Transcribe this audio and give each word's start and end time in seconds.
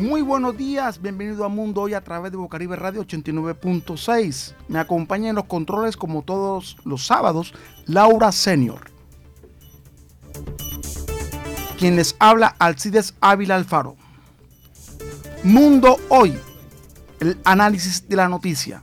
Muy 0.00 0.22
buenos 0.22 0.56
días, 0.56 1.02
bienvenido 1.02 1.44
a 1.44 1.50
Mundo 1.50 1.82
Hoy 1.82 1.92
a 1.92 2.00
través 2.00 2.32
de 2.32 2.38
Bocaribe 2.38 2.74
Radio 2.74 3.04
89.6. 3.04 4.54
Me 4.66 4.78
acompaña 4.78 5.28
en 5.28 5.34
los 5.34 5.44
controles 5.44 5.94
como 5.94 6.22
todos 6.22 6.78
los 6.86 7.04
sábados 7.04 7.52
Laura 7.84 8.32
Senior. 8.32 8.90
Quien 11.78 11.96
les 11.96 12.16
habla 12.18 12.56
Alcides 12.58 13.12
Ávila 13.20 13.56
Alfaro. 13.56 13.96
Mundo 15.44 15.98
Hoy, 16.08 16.34
el 17.20 17.36
análisis 17.44 18.08
de 18.08 18.16
la 18.16 18.26
noticia. 18.26 18.82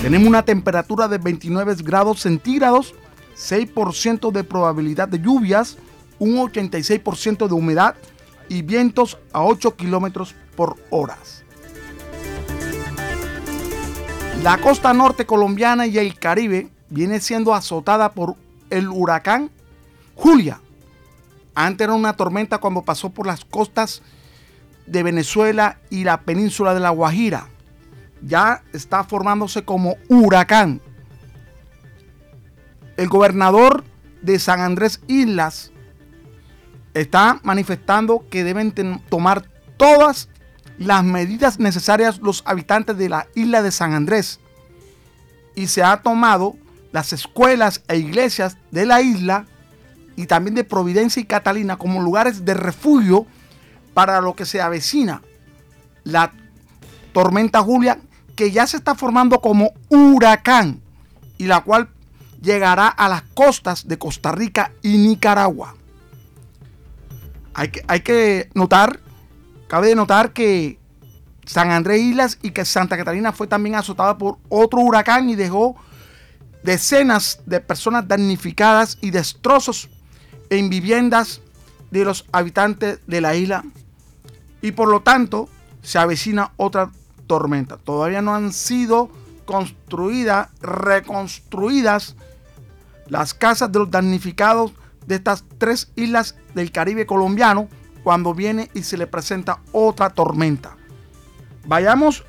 Tenemos 0.00 0.26
una 0.26 0.42
temperatura 0.42 1.06
de 1.06 1.18
29 1.18 1.74
grados 1.84 2.20
centígrados, 2.20 2.94
6% 3.36 4.32
de 4.32 4.42
probabilidad 4.42 5.06
de 5.06 5.20
lluvias, 5.20 5.76
un 6.18 6.36
86% 6.36 7.46
de 7.46 7.52
humedad 7.52 7.94
y 8.52 8.60
vientos 8.60 9.16
a 9.32 9.42
8 9.44 9.76
kilómetros 9.76 10.34
por 10.54 10.76
hora. 10.90 11.16
La 14.42 14.58
costa 14.58 14.92
norte 14.92 15.24
colombiana 15.24 15.86
y 15.86 15.96
el 15.96 16.18
Caribe 16.18 16.68
viene 16.90 17.18
siendo 17.20 17.54
azotada 17.54 18.12
por 18.12 18.36
el 18.68 18.88
huracán 18.88 19.50
Julia. 20.16 20.60
Antes 21.54 21.86
era 21.86 21.94
una 21.94 22.14
tormenta 22.14 22.58
cuando 22.58 22.82
pasó 22.82 23.08
por 23.08 23.26
las 23.26 23.46
costas 23.46 24.02
de 24.86 25.02
Venezuela 25.02 25.78
y 25.88 26.04
la 26.04 26.20
península 26.20 26.74
de 26.74 26.80
La 26.80 26.90
Guajira. 26.90 27.48
Ya 28.20 28.64
está 28.74 29.02
formándose 29.02 29.64
como 29.64 29.96
huracán. 30.10 30.82
El 32.98 33.08
gobernador 33.08 33.82
de 34.20 34.38
San 34.38 34.60
Andrés 34.60 35.00
Islas 35.06 35.71
está 36.94 37.40
manifestando 37.42 38.24
que 38.30 38.44
deben 38.44 38.72
tomar 39.08 39.44
todas 39.76 40.28
las 40.78 41.04
medidas 41.04 41.58
necesarias 41.58 42.18
los 42.18 42.42
habitantes 42.46 42.96
de 42.96 43.08
la 43.08 43.26
isla 43.34 43.62
de 43.62 43.72
San 43.72 43.92
Andrés. 43.92 44.40
Y 45.54 45.66
se 45.68 45.82
ha 45.82 46.02
tomado 46.02 46.56
las 46.92 47.12
escuelas 47.12 47.82
e 47.88 47.96
iglesias 47.98 48.56
de 48.70 48.86
la 48.86 49.00
isla 49.00 49.46
y 50.16 50.26
también 50.26 50.54
de 50.54 50.64
Providencia 50.64 51.20
y 51.20 51.24
Catalina 51.24 51.76
como 51.76 52.02
lugares 52.02 52.44
de 52.44 52.54
refugio 52.54 53.26
para 53.94 54.20
lo 54.20 54.34
que 54.34 54.44
se 54.44 54.60
avecina 54.60 55.22
la 56.04 56.32
tormenta 57.12 57.62
Julia 57.62 57.98
que 58.34 58.50
ya 58.50 58.66
se 58.66 58.76
está 58.76 58.94
formando 58.94 59.40
como 59.40 59.72
huracán 59.88 60.80
y 61.38 61.46
la 61.46 61.60
cual 61.60 61.88
llegará 62.40 62.88
a 62.88 63.08
las 63.08 63.22
costas 63.34 63.86
de 63.86 63.98
Costa 63.98 64.32
Rica 64.32 64.72
y 64.82 64.98
Nicaragua. 64.98 65.76
Hay 67.54 67.68
que, 67.68 67.84
hay 67.86 68.00
que 68.00 68.50
notar, 68.54 69.00
cabe 69.68 69.94
notar 69.94 70.32
que 70.32 70.78
San 71.44 71.70
Andrés 71.70 72.00
Islas 72.00 72.38
y 72.42 72.50
que 72.50 72.64
Santa 72.64 72.96
Catalina 72.96 73.32
fue 73.32 73.46
también 73.46 73.74
azotada 73.74 74.16
por 74.16 74.38
otro 74.48 74.80
huracán 74.80 75.28
y 75.28 75.36
dejó 75.36 75.76
decenas 76.62 77.40
de 77.46 77.60
personas 77.60 78.06
damnificadas 78.06 78.98
y 79.00 79.10
destrozos 79.10 79.90
en 80.50 80.70
viviendas 80.70 81.40
de 81.90 82.04
los 82.04 82.26
habitantes 82.32 83.00
de 83.06 83.20
la 83.20 83.34
isla. 83.34 83.64
Y 84.60 84.72
por 84.72 84.88
lo 84.88 85.00
tanto 85.00 85.48
se 85.82 85.98
avecina 85.98 86.52
otra 86.56 86.90
tormenta. 87.26 87.76
Todavía 87.76 88.22
no 88.22 88.34
han 88.34 88.52
sido 88.52 89.10
construidas, 89.44 90.48
reconstruidas 90.60 92.14
las 93.08 93.34
casas 93.34 93.72
de 93.72 93.80
los 93.80 93.90
damnificados 93.90 94.72
de 95.06 95.16
estas 95.16 95.44
tres 95.58 95.90
islas 95.96 96.36
del 96.54 96.70
Caribe 96.70 97.06
colombiano 97.06 97.68
cuando 98.02 98.34
viene 98.34 98.70
y 98.74 98.82
se 98.82 98.96
le 98.96 99.06
presenta 99.06 99.60
otra 99.72 100.10
tormenta. 100.10 100.76
Vayamos 101.66 102.24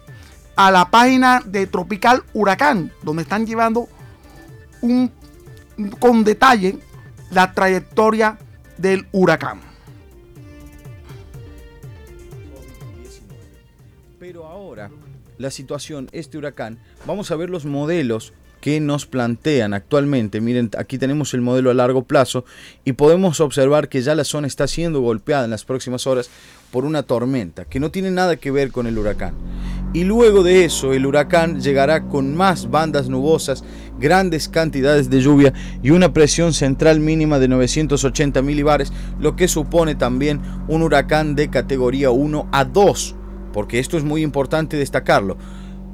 a 0.56 0.72
la 0.72 0.91
página 0.91 1.41
de 1.45 1.66
Tropical 1.67 2.23
Huracán, 2.33 2.91
donde 3.01 3.23
están 3.23 3.45
llevando 3.45 3.88
un, 4.81 5.12
con 6.00 6.23
detalle 6.23 6.78
la 7.31 7.53
trayectoria 7.53 8.38
del 8.78 9.07
huracán. 9.12 9.62
Pero 14.19 14.45
ahora 14.45 14.91
la 15.38 15.50
situación, 15.50 16.09
este 16.12 16.38
huracán, 16.38 16.78
vamos 17.06 17.31
a 17.31 17.35
ver 17.35 17.50
los 17.50 17.66
modelos 17.66 18.33
que 18.63 18.79
nos 18.79 19.06
plantean 19.06 19.74
actualmente. 19.74 20.40
Miren, 20.40 20.72
aquí 20.78 20.97
tenemos 20.97 21.34
el 21.34 21.41
modelo 21.41 21.69
a 21.69 21.74
largo 21.74 22.06
plazo 22.06 22.46
y 22.85 22.94
podemos 22.94 23.41
observar 23.41 23.90
que 23.90 24.01
ya 24.01 24.16
la 24.16 24.24
zona 24.24 24.47
está 24.47 24.68
siendo 24.68 25.01
golpeada 25.01 25.44
en 25.44 25.51
las 25.51 25.66
próximas 25.66 26.07
horas 26.07 26.29
por 26.72 26.85
una 26.85 27.03
tormenta 27.03 27.66
que 27.66 27.81
no 27.81 27.91
tiene 27.91 28.09
nada 28.09 28.38
que 28.38 28.51
ver 28.51 28.72
con 28.72 28.88
el 28.88 28.97
huracán. 28.97 29.34
Y 29.91 30.06
luego 30.06 30.44
de 30.44 30.63
eso, 30.63 30.94
el 30.94 31.06
huracán 31.06 31.59
llegará 31.59 32.07
con 32.07 32.38
más 32.38 32.72
bandas 32.72 33.09
nubosas, 33.09 33.66
grandes 34.00 34.47
cantidades 34.47 35.09
de 35.09 35.19
lluvia 35.19 35.51
y 35.84 35.90
una 35.90 36.13
presión 36.13 36.53
central 36.53 37.01
mínima 37.01 37.40
de 37.40 37.50
980 37.50 38.41
milibares, 38.44 38.94
lo 39.19 39.35
que 39.35 39.50
supone 39.50 39.95
también 39.95 40.40
un 40.69 40.84
huracán 40.84 41.35
de 41.35 41.50
categoría 41.50 42.12
1 42.12 42.47
a 42.53 42.63
2, 42.63 43.16
porque 43.51 43.80
esto 43.80 43.97
es 43.97 44.06
muy 44.06 44.22
importante 44.22 44.78
destacarlo 44.78 45.35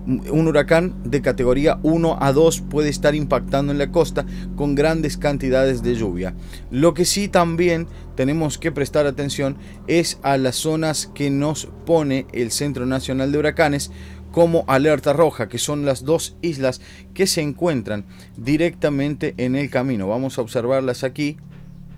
un 0.10 0.48
huracán 0.48 0.96
de 1.04 1.22
categoría 1.22 1.80
1 1.84 2.18
a 2.20 2.34
2 2.34 2.62
puede 2.62 2.90
estar 2.90 3.14
impactando 3.14 3.72
en 3.72 3.78
la 3.78 3.92
costa 3.92 4.26
con 4.56 4.74
grandes 4.74 5.18
cantidades 5.18 5.84
de 5.84 5.96
lluvia. 5.96 6.34
Lo 6.72 6.96
que 6.96 7.06
sí 7.06 7.28
también 7.28 7.88
tenemos 8.16 8.58
que 8.58 8.72
prestar 8.72 9.06
atención 9.06 9.58
es 9.88 10.20
a 10.24 10.38
las 10.38 10.56
zonas 10.56 11.12
que 11.14 11.30
nos 11.30 11.68
pone 11.86 12.26
el 12.34 12.52
Centro 12.52 12.86
Nacional 12.88 13.32
de 13.32 13.38
Huracanes 13.38 13.92
como 14.32 14.64
alerta 14.68 15.14
roja, 15.14 15.48
que 15.48 15.58
son 15.58 15.86
las 15.86 16.04
dos 16.04 16.36
islas 16.42 16.82
que 17.14 17.28
se 17.28 17.42
encuentran 17.42 18.06
directamente 18.38 19.36
en 19.38 19.56
el 19.56 19.70
camino. 19.70 20.08
Vamos 20.08 20.38
a 20.38 20.42
observarlas 20.42 21.04
aquí. 21.04 21.38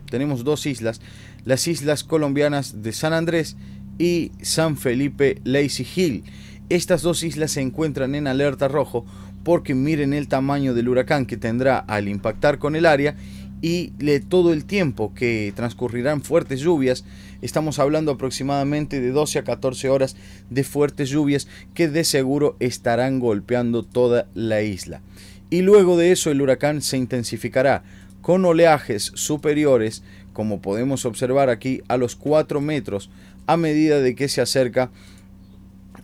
Tenemos 0.10 0.44
dos 0.44 0.66
islas, 0.66 1.00
las 1.46 1.68
islas 1.68 2.04
colombianas 2.04 2.84
de 2.84 2.92
San 2.92 3.14
Andrés 3.14 3.56
y 3.98 4.32
San 4.42 4.78
Felipe 4.78 5.40
Lazy 5.44 5.88
Hill. 5.96 6.24
Estas 6.72 7.02
dos 7.02 7.24
islas 7.24 7.52
se 7.52 7.60
encuentran 7.60 8.16
en 8.16 8.28
alerta 8.28 8.70
rojo 8.70 9.06
porque 9.44 9.76
miren 9.76 10.14
el 10.14 10.30
tamaño 10.30 10.74
del 10.74 10.88
huracán 10.88 11.26
que 11.26 11.36
tendrá 11.36 11.80
al 11.80 12.08
impactar 12.08 12.60
con 12.60 12.78
el 12.78 12.86
área 12.86 13.18
y 13.62 13.90
todo 14.30 14.54
el 14.54 14.64
tiempo 14.64 15.14
que 15.14 15.52
transcurrirán 15.54 16.22
fuertes 16.22 16.62
lluvias. 16.62 17.04
Estamos 17.42 17.78
hablando 17.78 18.14
aproximadamente 18.14 19.02
de 19.02 19.12
12 19.12 19.40
a 19.40 19.44
14 19.44 19.90
horas 19.90 20.16
de 20.50 20.64
fuertes 20.64 21.10
lluvias 21.10 21.50
que 21.74 21.90
de 21.90 22.06
seguro 22.06 22.56
estarán 22.62 23.20
golpeando 23.20 23.84
toda 23.84 24.30
la 24.34 24.62
isla. 24.62 25.02
Y 25.50 25.64
luego 25.64 25.98
de 25.98 26.14
eso 26.14 26.32
el 26.32 26.42
huracán 26.42 26.82
se 26.82 26.96
intensificará 26.96 27.84
con 28.22 28.46
oleajes 28.46 29.12
superiores, 29.16 30.04
como 30.32 30.62
podemos 30.62 31.04
observar 31.04 31.50
aquí, 31.50 31.82
a 31.90 31.98
los 31.98 32.16
4 32.16 32.62
metros 32.62 33.10
a 33.46 33.58
medida 33.58 34.00
de 34.00 34.16
que 34.16 34.30
se 34.30 34.40
acerca 34.40 34.90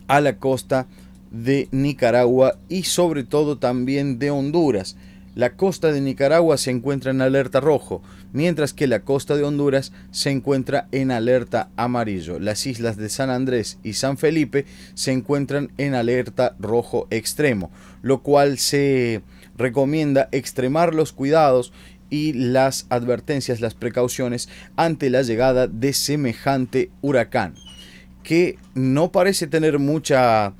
a 0.08 0.20
la 0.20 0.38
costa 0.38 0.86
de 1.30 1.68
Nicaragua 1.70 2.58
y 2.68 2.84
sobre 2.84 3.24
todo 3.24 3.58
también 3.58 4.18
de 4.18 4.30
Honduras. 4.30 4.96
La 5.34 5.50
costa 5.50 5.92
de 5.92 6.00
Nicaragua 6.00 6.56
se 6.56 6.72
encuentra 6.72 7.12
en 7.12 7.20
alerta 7.20 7.60
rojo, 7.60 8.02
mientras 8.32 8.72
que 8.72 8.88
la 8.88 9.00
costa 9.00 9.36
de 9.36 9.44
Honduras 9.44 9.92
se 10.10 10.30
encuentra 10.30 10.88
en 10.90 11.12
alerta 11.12 11.68
amarillo. 11.76 12.40
Las 12.40 12.66
islas 12.66 12.96
de 12.96 13.08
San 13.08 13.30
Andrés 13.30 13.78
y 13.84 13.92
San 13.92 14.18
Felipe 14.18 14.66
se 14.94 15.12
encuentran 15.12 15.70
en 15.78 15.94
alerta 15.94 16.56
rojo 16.58 17.06
extremo, 17.10 17.70
lo 18.02 18.22
cual 18.22 18.58
se 18.58 19.22
recomienda 19.56 20.28
extremar 20.32 20.92
los 20.92 21.12
cuidados 21.12 21.72
y 22.10 22.32
las 22.32 22.86
advertencias, 22.88 23.60
las 23.60 23.74
precauciones 23.74 24.48
ante 24.74 25.08
la 25.08 25.22
llegada 25.22 25.68
de 25.68 25.92
semejante 25.92 26.90
huracán 27.00 27.54
que 28.28 28.58
no 28.74 29.10
parece 29.10 29.46
tener 29.46 29.78
mucha, 29.78 30.52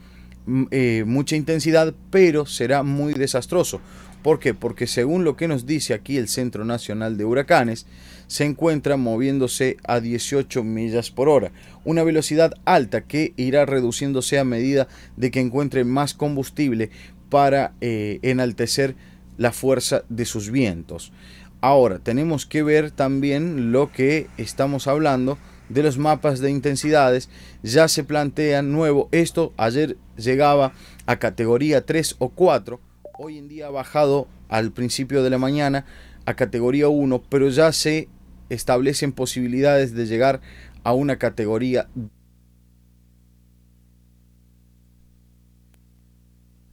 mm, 0.47 0.65
eh, 0.71 1.05
mucha 1.07 1.37
intensidad, 1.37 1.93
pero 2.09 2.47
será 2.47 2.83
muy 2.83 3.13
desastroso. 3.13 3.83
¿Por 4.23 4.39
qué? 4.39 4.55
Porque 4.55 4.87
según 4.87 5.23
lo 5.23 5.37
que 5.37 5.49
nos 5.49 5.67
dice 5.67 5.93
aquí 5.93 6.17
el 6.17 6.29
Centro 6.29 6.65
Nacional 6.65 7.19
de 7.19 7.27
Huracanes, 7.27 7.85
se 8.27 8.47
encuentra 8.47 8.97
moviéndose 8.97 9.77
a 9.85 10.01
18 10.01 10.65
millas 10.65 11.11
por 11.11 11.29
hora, 11.29 11.53
una 11.85 12.03
velocidad 12.05 12.55
alta 12.65 13.03
que 13.03 13.35
irá 13.37 13.67
reduciéndose 13.67 14.39
a 14.39 14.45
medida 14.45 14.89
de 15.19 15.31
que 15.31 15.41
encuentre 15.41 15.85
más 15.85 16.15
combustible 16.15 16.89
para 17.29 17.75
eh, 17.83 18.19
enaltecer 18.23 18.97
la 19.37 19.53
fuerza 19.53 20.05
de 20.09 20.25
sus 20.25 20.51
vientos. 20.51 21.13
Ahora, 21.61 21.99
tenemos 21.99 22.47
que 22.47 22.63
ver 22.63 22.93
también 22.93 23.73
lo 23.73 23.93
que 23.93 24.29
estamos 24.39 24.87
hablando 24.87 25.37
de 25.69 25.83
los 25.83 25.99
mapas 25.99 26.41
de 26.41 26.51
intensidades 26.51 27.29
ya 27.63 27.89
se 27.89 28.05
plantean 28.05 28.73
nuevo. 28.73 29.09
Esto 29.13 29.53
ayer 29.57 29.97
llegaba 30.17 30.73
a 31.07 31.19
categoría 31.19 31.85
3 31.85 32.17
o 32.19 32.31
4, 32.31 32.81
hoy 33.19 33.39
en 33.39 33.49
día 33.49 33.67
ha 33.67 33.71
bajado 33.71 34.29
al 34.49 34.73
principio 34.73 35.23
de 35.23 35.31
la 35.31 35.39
mañana 35.39 35.85
a 36.25 36.35
categoría 36.35 36.89
1, 36.89 37.23
pero 37.29 37.49
ya 37.49 37.73
se 37.73 38.09
establecen 38.49 39.13
posibilidades 39.13 39.95
de 39.95 40.07
llegar 40.07 40.41
a 40.85 40.93
una 40.93 41.19
categoría 41.19 41.89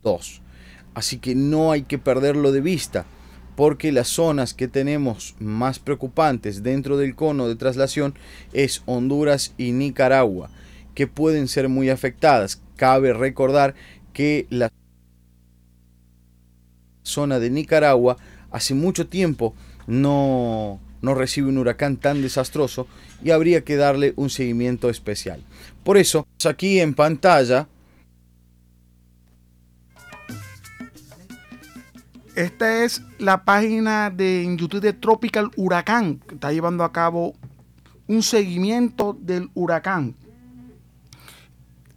2. 0.03 0.41
Así 0.93 1.17
que 1.17 1.35
no 1.35 1.71
hay 1.71 1.83
que 1.83 1.97
perderlo 1.97 2.51
de 2.51 2.61
vista 2.61 3.05
porque 3.55 3.91
las 3.91 4.07
zonas 4.07 4.53
que 4.53 4.67
tenemos 4.67 5.35
más 5.39 5.79
preocupantes 5.79 6.63
dentro 6.63 6.97
del 6.97 7.15
cono 7.15 7.47
de 7.47 7.55
traslación 7.55 8.15
es 8.53 8.83
Honduras 8.85 9.53
y 9.57 9.71
Nicaragua, 9.71 10.49
que 10.93 11.07
pueden 11.07 11.47
ser 11.47 11.69
muy 11.69 11.89
afectadas. 11.89 12.61
Cabe 12.75 13.13
recordar 13.13 13.75
que 14.13 14.47
la 14.49 14.69
zona 17.03 17.39
de 17.39 17.49
Nicaragua 17.49 18.17
hace 18.51 18.73
mucho 18.73 19.07
tiempo 19.07 19.53
no, 19.87 20.79
no 21.01 21.13
recibe 21.13 21.49
un 21.49 21.57
huracán 21.57 21.97
tan 21.97 22.21
desastroso 22.21 22.87
y 23.23 23.31
habría 23.31 23.63
que 23.63 23.77
darle 23.77 24.13
un 24.17 24.29
seguimiento 24.29 24.89
especial. 24.89 25.41
Por 25.83 25.97
eso, 25.97 26.27
aquí 26.45 26.79
en 26.79 26.93
pantalla 26.93 27.67
Esta 32.35 32.83
es 32.83 33.01
la 33.17 33.45
página 33.45 34.09
de 34.09 34.45
YouTube 34.57 34.81
de 34.81 34.91
Tropical 34.91 35.51
Huracán, 35.55 36.19
que 36.27 36.35
está 36.35 36.51
llevando 36.51 36.83
a 36.83 36.91
cabo 36.91 37.33
un 38.07 38.21
seguimiento 38.23 39.17
del 39.17 39.49
huracán. 39.53 40.17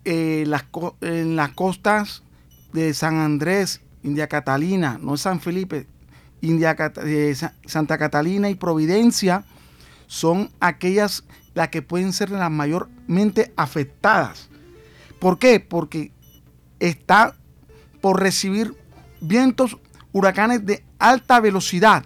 Eh, 0.04 0.44
las, 0.46 0.64
en 1.00 1.34
las 1.34 1.50
costas 1.54 2.22
de 2.72 2.94
San 2.94 3.16
Andrés, 3.16 3.80
India 4.04 4.28
Catalina, 4.28 4.96
no 5.02 5.16
San 5.16 5.40
Felipe, 5.40 5.88
India, 6.40 6.76
eh, 7.04 7.34
Santa 7.66 7.98
Catalina 7.98 8.48
y 8.48 8.54
Providencia 8.54 9.42
son 10.06 10.50
aquellas 10.60 11.24
las 11.54 11.70
que 11.70 11.82
pueden 11.82 12.12
ser 12.12 12.30
las 12.30 12.50
mayormente 12.50 13.52
afectadas. 13.56 14.48
¿Por 15.18 15.40
qué? 15.40 15.58
Porque 15.58 16.12
está 16.78 17.34
por 18.00 18.20
recibir 18.20 18.76
vientos 19.20 19.78
huracanes 20.12 20.64
de 20.64 20.84
alta 20.98 21.40
velocidad 21.40 22.04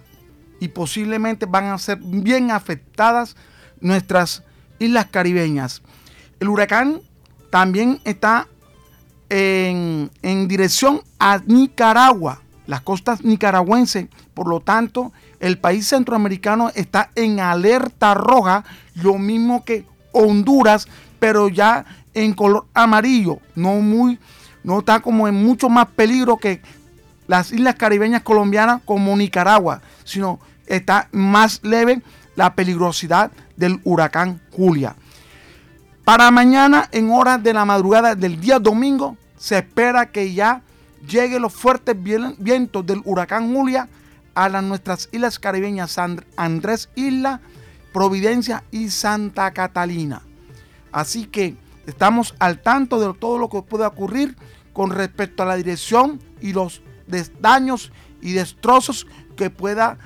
y 0.59 0.69
posiblemente 0.69 1.45
van 1.45 1.65
a 1.65 1.77
ser 1.77 1.99
bien 2.01 2.51
afectadas 2.51 3.35
nuestras 3.81 4.43
islas 4.79 5.07
caribeñas. 5.07 5.81
El 6.39 6.49
huracán 6.49 7.01
también 7.49 7.99
está 8.03 8.47
en, 9.29 10.09
dirección 10.47 11.01
a 11.19 11.39
Nicaragua, 11.45 12.41
las 12.67 12.81
costas 12.81 13.23
nicaragüenses. 13.23 14.07
Por 14.33 14.47
lo 14.47 14.59
tanto, 14.59 15.11
el 15.39 15.57
país 15.57 15.87
centroamericano 15.87 16.71
está 16.75 17.09
en 17.15 17.39
alerta 17.39 18.13
roja, 18.13 18.63
lo 18.95 19.17
mismo 19.17 19.63
que 19.65 19.85
Honduras, 20.11 20.87
pero 21.19 21.49
ya 21.49 21.85
en 22.13 22.33
color 22.33 22.67
amarillo, 22.73 23.39
no 23.55 23.75
muy, 23.75 24.19
no 24.63 24.79
está 24.79 24.99
como 24.99 25.27
en 25.27 25.35
mucho 25.35 25.69
más 25.69 25.87
peligro 25.87 26.37
que 26.37 26.61
las 27.27 27.51
islas 27.51 27.75
caribeñas 27.75 28.21
colombianas 28.21 28.81
como 28.85 29.15
Nicaragua, 29.15 29.81
sino 30.03 30.39
está 30.65 31.07
más 31.11 31.59
leve 31.63 32.01
la 32.35 32.55
peligrosidad 32.55 33.31
del 33.55 33.79
huracán 33.83 34.41
Julia. 34.51 34.95
Para 36.03 36.31
mañana, 36.31 36.89
en 36.91 37.11
horas 37.11 37.41
de 37.41 37.53
la 37.53 37.65
madrugada 37.65 38.15
del 38.15 38.39
día 38.39 38.59
domingo, 38.59 39.17
se 39.37 39.57
espera 39.57 40.11
que 40.11 40.33
ya 40.33 40.61
lleguen 41.07 41.41
los 41.41 41.53
fuertes 41.53 41.95
vientos 42.37 42.85
del 42.85 43.01
huracán 43.05 43.53
Julia 43.53 43.87
a 44.35 44.49
las 44.49 44.63
nuestras 44.63 45.09
islas 45.11 45.39
caribeñas 45.39 45.91
San 45.91 46.25
Andrés 46.35 46.89
Isla, 46.95 47.41
Providencia 47.93 48.63
y 48.71 48.89
Santa 48.89 49.51
Catalina. 49.51 50.23
Así 50.91 51.25
que 51.25 51.55
estamos 51.85 52.35
al 52.39 52.61
tanto 52.61 52.99
de 52.99 53.17
todo 53.17 53.37
lo 53.37 53.49
que 53.49 53.61
pueda 53.61 53.87
ocurrir 53.87 54.35
con 54.73 54.89
respecto 54.89 55.43
a 55.43 55.45
la 55.45 55.55
dirección 55.55 56.19
y 56.41 56.53
los 56.53 56.81
daños 57.39 57.91
y 58.21 58.33
destrozos 58.33 59.07
que 59.35 59.49
pueda 59.49 59.97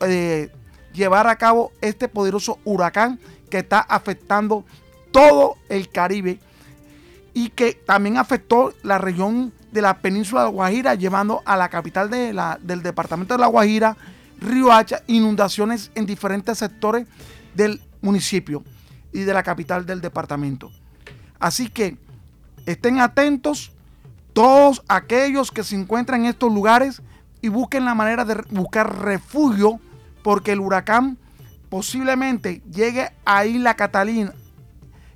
eh, 0.00 0.50
llevar 0.92 1.26
a 1.26 1.36
cabo 1.36 1.72
este 1.80 2.08
poderoso 2.08 2.58
huracán 2.64 3.18
que 3.50 3.58
está 3.58 3.80
afectando 3.80 4.64
todo 5.10 5.56
el 5.68 5.88
Caribe 5.90 6.38
y 7.34 7.50
que 7.50 7.74
también 7.74 8.16
afectó 8.16 8.72
la 8.82 8.98
región 8.98 9.52
de 9.72 9.82
la 9.82 9.98
península 9.98 10.44
de 10.44 10.50
Guajira, 10.50 10.94
llevando 10.94 11.42
a 11.44 11.56
la 11.56 11.68
capital 11.68 12.10
de 12.10 12.32
la, 12.32 12.58
del 12.60 12.82
departamento 12.82 13.34
de 13.34 13.40
La 13.40 13.46
Guajira, 13.46 13.96
Río 14.40 14.72
Hacha, 14.72 15.02
inundaciones 15.06 15.90
en 15.94 16.06
diferentes 16.06 16.58
sectores 16.58 17.06
del 17.54 17.80
municipio 18.00 18.64
y 19.12 19.20
de 19.20 19.34
la 19.34 19.42
capital 19.42 19.86
del 19.86 20.00
departamento. 20.00 20.70
Así 21.38 21.68
que 21.68 21.96
estén 22.66 23.00
atentos 23.00 23.72
todos 24.32 24.82
aquellos 24.88 25.50
que 25.50 25.64
se 25.64 25.76
encuentran 25.76 26.20
en 26.22 26.30
estos 26.30 26.52
lugares 26.52 27.02
y 27.42 27.48
busquen 27.48 27.84
la 27.84 27.94
manera 27.94 28.24
de 28.24 28.42
buscar 28.50 29.02
refugio 29.02 29.80
porque 30.22 30.52
el 30.52 30.60
huracán 30.60 31.18
posiblemente 31.68 32.62
llegue 32.70 33.10
a 33.24 33.44
Isla 33.46 33.74
Catalina, 33.74 34.32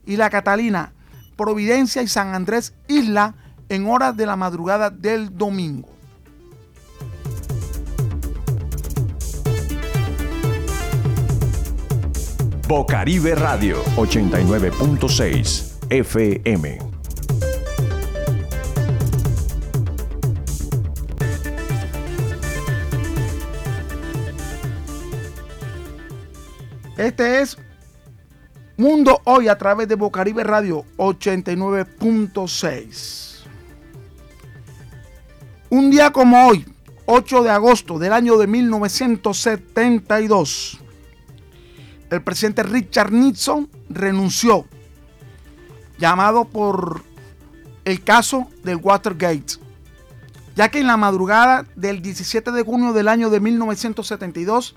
Isla 0.06 0.30
Catalina, 0.30 0.92
Providencia 1.36 2.02
y 2.02 2.08
San 2.08 2.34
Andrés 2.34 2.74
Isla 2.88 3.34
en 3.68 3.86
horas 3.86 4.16
de 4.16 4.26
la 4.26 4.36
madrugada 4.36 4.90
del 4.90 5.36
domingo. 5.36 5.88
Bocaribe 12.66 13.34
Radio 13.34 13.84
89.6 13.96 15.86
FM 15.90 16.93
Este 27.04 27.42
es 27.42 27.58
Mundo 28.78 29.20
Hoy 29.24 29.48
a 29.48 29.58
través 29.58 29.86
de 29.88 29.94
Bocaribe 29.94 30.42
Radio 30.42 30.86
89.6. 30.96 33.44
Un 35.68 35.90
día 35.90 36.10
como 36.12 36.46
hoy, 36.46 36.64
8 37.04 37.42
de 37.42 37.50
agosto 37.50 37.98
del 37.98 38.14
año 38.14 38.38
de 38.38 38.46
1972, 38.46 40.78
el 42.08 42.22
presidente 42.22 42.62
Richard 42.62 43.12
Nixon 43.12 43.68
renunció, 43.90 44.64
llamado 45.98 46.46
por 46.46 47.02
el 47.84 48.02
caso 48.02 48.48
del 48.62 48.76
Watergate, 48.76 49.56
ya 50.56 50.70
que 50.70 50.80
en 50.80 50.86
la 50.86 50.96
madrugada 50.96 51.66
del 51.76 52.00
17 52.00 52.50
de 52.50 52.62
junio 52.62 52.94
del 52.94 53.08
año 53.08 53.28
de 53.28 53.40
1972, 53.40 54.74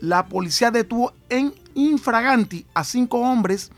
la 0.00 0.26
policía 0.26 0.70
detuvo 0.70 1.12
en 1.28 1.54
infraganti 1.74 2.66
a 2.74 2.84
cinco 2.84 3.18
hombres 3.20 3.70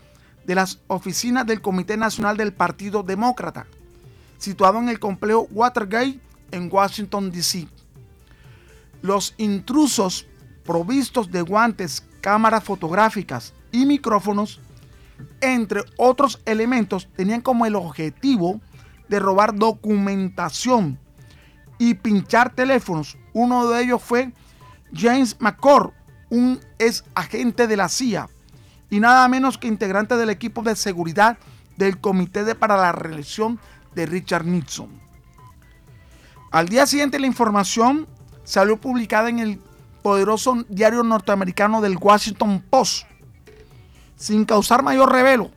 de 0.47 0.55
las 0.55 0.81
oficinas 0.87 1.47
del 1.47 1.61
Comité 1.61 1.97
Nacional 1.97 2.37
del 2.37 2.53
Partido 2.53 3.03
Demócrata, 3.03 3.67
situado 4.39 4.79
en 4.79 4.89
el 4.89 4.99
complejo 4.99 5.49
Watergate 5.51 6.21
en 6.53 6.69
Washington, 6.73 7.31
D.C. 7.31 7.69
Los 9.03 9.35
intrusos, 9.37 10.27
provistos 10.65 11.31
de 11.31 11.43
guantes, 11.43 12.05
cámaras 12.21 12.65
fotográficas 12.65 13.53
y 13.73 13.87
micrófonos, 13.87 14.61
entre 15.41 15.83
otros 15.97 16.41
elementos, 16.45 17.09
tenían 17.17 17.41
como 17.41 17.67
el 17.67 17.75
objetivo 17.75 18.61
de 19.09 19.19
robar 19.19 19.55
documentación 19.55 20.99
y 21.79 21.95
pinchar 21.95 22.55
teléfonos. 22.55 23.17
Uno 23.33 23.69
de 23.69 23.83
ellos 23.83 24.03
fue 24.03 24.33
James 24.93 25.37
McCord, 25.41 25.93
un 26.31 26.61
ex 26.79 27.05
agente 27.15 27.67
de 27.67 27.77
la 27.77 27.89
CIA 27.89 28.29
y 28.91 29.01
nada 29.01 29.27
menos 29.29 29.59
que 29.59 29.69
integrante 29.69 30.17
del 30.17 30.31
equipo 30.31 30.63
de 30.63 30.77
seguridad 30.77 31.39
del 31.77 32.01
Comité 32.01 32.45
de 32.45 32.55
para 32.55 32.77
la 32.77 32.93
Reelección 32.93 33.59
de 33.95 34.07
Richard 34.07 34.45
Nixon. 34.45 34.89
Al 36.51 36.69
día 36.69 36.87
siguiente 36.87 37.19
la 37.19 37.27
información 37.27 38.07
salió 38.45 38.77
publicada 38.77 39.29
en 39.29 39.41
el 39.41 39.61
poderoso 40.03 40.65
diario 40.69 41.03
norteamericano 41.03 41.81
del 41.81 41.99
Washington 42.01 42.65
Post, 42.71 43.07
sin 44.17 44.45
causar 44.45 44.83
mayor 44.83 45.13
revelo, 45.13 45.51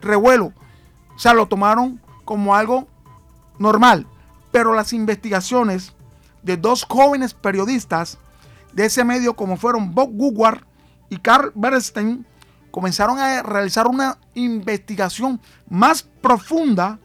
revuelo. 0.00 0.52
O 1.14 1.18
sea, 1.18 1.34
lo 1.34 1.46
tomaron 1.46 2.00
como 2.24 2.54
algo 2.54 2.88
normal. 3.58 4.06
Pero 4.50 4.74
las 4.74 4.92
investigaciones 4.92 5.94
de 6.42 6.56
dos 6.56 6.84
jóvenes 6.88 7.32
periodistas 7.32 8.18
de 8.72 8.86
ese 8.86 9.04
medio, 9.04 9.34
como 9.34 9.56
fueron 9.56 9.94
Bob 9.94 10.10
Woodward 10.12 10.64
y 11.10 11.18
Carl 11.18 11.52
Bernstein, 11.54 12.26
comenzaron 12.70 13.18
a 13.18 13.42
realizar 13.42 13.86
una 13.86 14.18
investigación 14.34 15.40
más 15.68 16.02
profunda 16.02 16.98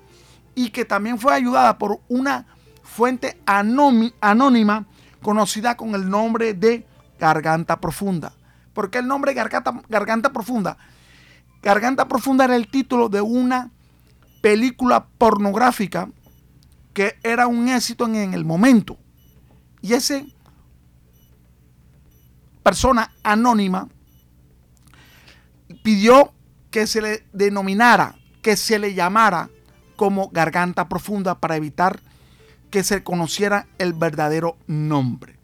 y 0.55 0.69
que 0.69 0.86
también 0.86 1.19
fue 1.19 1.33
ayudada 1.33 1.77
por 1.77 2.00
una 2.07 2.45
fuente 2.83 3.39
anónima 3.45 4.86
conocida 5.21 5.75
con 5.75 5.93
el 5.93 6.09
nombre 6.09 6.53
de 6.53 6.86
Garganta 7.19 7.79
Profunda. 7.79 8.33
¿Por 8.74 8.89
qué 8.89 9.00
el 9.00 9.07
nombre 9.07 9.33
Garganta, 9.33 9.81
Garganta 9.89 10.31
Profunda? 10.31 10.77
Garganta 11.62 12.07
Profunda 12.07 12.45
era 12.45 12.55
el 12.55 12.67
título 12.69 13.09
de 13.09 13.21
una 13.21 13.71
película 14.41 15.05
pornográfica 15.17 16.09
que 16.93 17.15
era 17.21 17.47
un 17.47 17.67
éxito 17.67 18.05
en, 18.05 18.33
el 18.33 18.45
momento. 18.45 18.97
Y 19.81 19.93
esa 19.93 20.24
persona 22.67 23.13
anónima 23.24 23.88
pidió 25.83 26.33
que 26.69 26.86
se 26.86 27.01
le 27.01 27.25
denominara, 27.31 28.15
que 28.41 28.57
se 28.57 28.77
le 28.77 28.93
llamara 28.93 29.50
como 29.95 30.27
garganta 30.31 30.89
profunda 30.89 31.39
para 31.39 31.55
evitar 31.55 32.01
que 32.69 32.83
se 32.83 33.05
conociera 33.05 33.67
el 33.77 33.93
verdadero 33.93 34.57
nombre. 34.67 35.39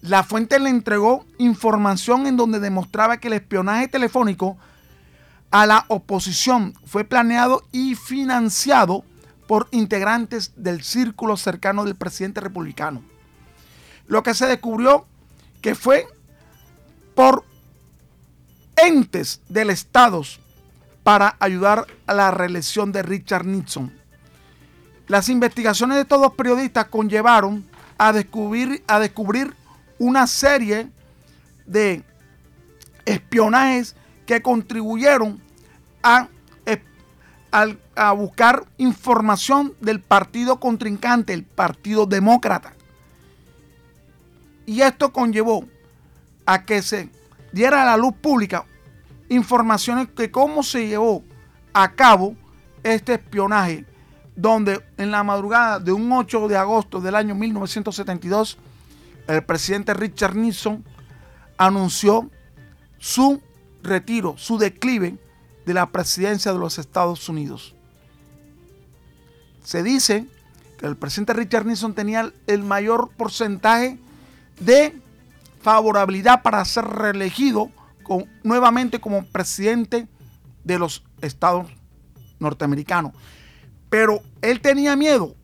La 0.00 0.22
fuente 0.22 0.58
le 0.58 0.70
entregó 0.70 1.26
información 1.36 2.26
en 2.26 2.38
donde 2.38 2.58
demostraba 2.58 3.18
que 3.18 3.28
el 3.28 3.34
espionaje 3.34 3.88
telefónico 3.88 4.56
a 5.50 5.66
la 5.66 5.84
oposición 5.88 6.72
fue 6.86 7.04
planeado 7.04 7.64
y 7.70 7.96
financiado 7.96 9.04
por 9.46 9.68
integrantes 9.72 10.54
del 10.56 10.82
círculo 10.82 11.36
cercano 11.36 11.84
del 11.84 11.96
presidente 11.96 12.40
republicano. 12.40 13.02
Lo 14.06 14.22
que 14.22 14.32
se 14.32 14.46
descubrió 14.46 15.06
que 15.60 15.74
fue 15.74 16.06
por 17.14 17.44
entes 18.76 19.40
del 19.48 19.70
Estado 19.70 20.22
para 21.02 21.36
ayudar 21.40 21.86
a 22.06 22.14
la 22.14 22.30
reelección 22.30 22.92
de 22.92 23.02
Richard 23.02 23.46
Nixon. 23.46 23.92
Las 25.08 25.28
investigaciones 25.28 25.98
de 25.98 26.04
todos 26.04 26.22
los 26.22 26.34
periodistas 26.34 26.86
conllevaron 26.86 27.66
a 27.98 28.12
descubrir, 28.12 28.82
a 28.86 28.98
descubrir 28.98 29.54
una 29.98 30.26
serie 30.26 30.90
de 31.66 32.04
espionajes 33.04 33.94
que 34.26 34.42
contribuyeron 34.42 35.40
a, 36.02 36.28
a, 37.94 38.12
buscar 38.12 38.64
información 38.78 39.74
del 39.80 40.00
partido 40.00 40.58
contrincante, 40.58 41.32
el 41.32 41.44
Partido 41.44 42.06
Demócrata. 42.06 42.74
Y 44.64 44.80
esto 44.80 45.12
conllevó 45.12 45.66
a 46.46 46.64
que 46.64 46.82
se 46.82 47.08
diera 47.52 47.82
a 47.82 47.86
la 47.86 47.96
luz 47.96 48.14
pública 48.14 48.64
informaciones 49.28 50.14
de 50.14 50.30
cómo 50.30 50.62
se 50.62 50.86
llevó 50.86 51.22
a 51.72 51.92
cabo 51.92 52.36
este 52.82 53.14
espionaje, 53.14 53.86
donde 54.36 54.82
en 54.96 55.10
la 55.10 55.22
madrugada 55.22 55.78
de 55.78 55.92
un 55.92 56.10
8 56.10 56.48
de 56.48 56.56
agosto 56.56 57.00
del 57.00 57.14
año 57.14 57.34
1972 57.34 58.58
el 59.26 59.44
presidente 59.44 59.94
Richard 59.94 60.34
Nixon 60.34 60.84
anunció 61.56 62.28
su 62.98 63.40
retiro, 63.82 64.34
su 64.36 64.58
declive 64.58 65.18
de 65.64 65.74
la 65.74 65.90
presidencia 65.90 66.52
de 66.52 66.58
los 66.58 66.78
Estados 66.78 67.28
Unidos. 67.28 67.74
Se 69.62 69.82
dice 69.82 70.26
que 70.78 70.86
el 70.86 70.96
presidente 70.96 71.34
Richard 71.34 71.66
Nixon 71.66 71.94
tenía 71.94 72.32
el 72.46 72.64
mayor 72.64 73.10
porcentaje 73.16 73.98
de 74.60 75.00
favorabilidad 75.62 76.42
para 76.42 76.64
ser 76.64 76.84
reelegido 76.84 77.70
nuevamente 78.42 79.00
como 79.00 79.24
presidente 79.24 80.06
de 80.64 80.78
los 80.78 81.04
Estados 81.20 81.66
norteamericanos. 82.38 83.12
Pero 83.88 84.22
él 84.42 84.60
tenía 84.60 84.96
miedo 84.96 85.34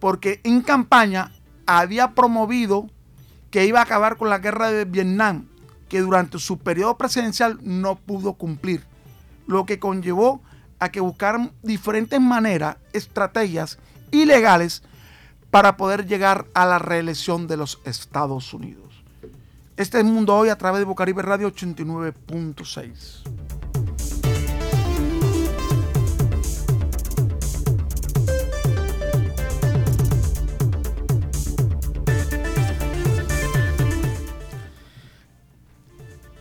porque 0.00 0.40
en 0.44 0.60
campaña 0.62 1.32
había 1.66 2.14
promovido 2.14 2.88
que 3.50 3.66
iba 3.66 3.80
a 3.80 3.84
acabar 3.84 4.16
con 4.16 4.30
la 4.30 4.38
guerra 4.38 4.70
de 4.70 4.84
Vietnam, 4.84 5.48
que 5.88 6.00
durante 6.00 6.38
su 6.38 6.58
periodo 6.58 6.96
presidencial 6.98 7.58
no 7.62 7.96
pudo 7.96 8.34
cumplir, 8.34 8.84
lo 9.46 9.64
que 9.64 9.78
conllevó 9.78 10.42
a 10.78 10.90
que 10.90 11.00
buscaran 11.00 11.52
diferentes 11.62 12.20
maneras, 12.20 12.76
estrategias 12.92 13.78
ilegales 14.10 14.82
para 15.50 15.76
poder 15.76 16.06
llegar 16.06 16.46
a 16.54 16.66
la 16.66 16.78
reelección 16.78 17.46
de 17.46 17.56
los 17.56 17.80
Estados 17.84 18.52
Unidos. 18.52 18.87
Este 19.78 19.98
es 20.00 20.04
Mundo 20.04 20.34
Hoy 20.34 20.48
a 20.48 20.58
través 20.58 20.80
de 20.80 20.84
Bocaribe 20.86 21.22
Radio 21.22 21.52
89.6. 21.52 23.22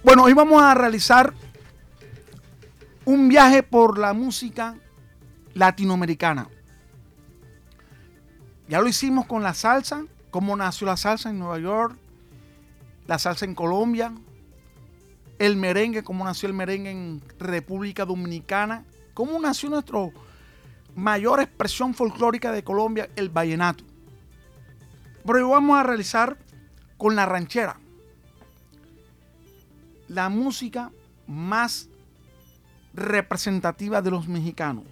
Bueno, 0.03 0.23
hoy 0.23 0.33
vamos 0.33 0.63
a 0.63 0.73
realizar 0.73 1.31
un 3.05 3.29
viaje 3.29 3.61
por 3.61 3.99
la 3.99 4.13
música 4.13 4.77
latinoamericana. 5.53 6.49
Ya 8.67 8.81
lo 8.81 8.87
hicimos 8.87 9.27
con 9.27 9.43
la 9.43 9.53
salsa, 9.53 10.05
cómo 10.31 10.55
nació 10.55 10.87
la 10.87 10.97
salsa 10.97 11.29
en 11.29 11.37
Nueva 11.37 11.59
York, 11.59 12.06
la 13.07 13.17
salsa 13.19 13.45
en 13.45 13.55
Colombia, 13.55 14.13
el 15.39 15.55
merengue, 15.55 16.03
cómo 16.03 16.23
nació 16.25 16.47
el 16.47 16.53
merengue 16.53 16.91
en 16.91 17.21
República 17.39 18.05
Dominicana, 18.05 18.85
cómo 19.13 19.39
nació 19.39 19.69
nuestra 19.69 20.09
mayor 20.95 21.39
expresión 21.39 21.93
folclórica 21.93 22.51
de 22.51 22.63
Colombia, 22.63 23.09
el 23.15 23.29
vallenato. 23.29 23.83
Pero 25.25 25.39
hoy 25.39 25.51
vamos 25.51 25.77
a 25.77 25.83
realizar 25.83 26.37
con 26.97 27.15
la 27.15 27.25
ranchera 27.25 27.79
la 30.07 30.29
música 30.29 30.91
más 31.27 31.89
representativa 32.93 34.01
de 34.01 34.11
los 34.11 34.27
mexicanos, 34.27 34.85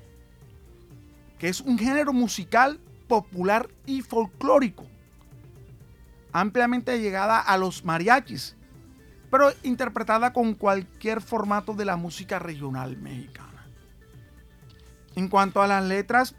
que 1.40 1.48
es 1.48 1.62
un 1.62 1.78
género 1.78 2.14
musical 2.14 2.80
popular 3.08 3.70
y 3.86 4.02
folclórico, 4.02 4.86
ampliamente 6.36 7.00
llegada 7.00 7.40
a 7.40 7.58
los 7.58 7.86
mariachis, 7.86 8.58
pero 9.32 9.54
interpretada 9.64 10.34
con 10.34 10.54
cualquier 10.54 11.22
formato 11.22 11.74
de 11.74 11.86
la 11.86 11.96
música 11.96 12.40
regional 12.40 12.98
mexicana. 12.98 13.66
En 15.16 15.30
cuanto 15.30 15.62
a 15.62 15.68
las 15.68 15.86
letras, 15.86 16.36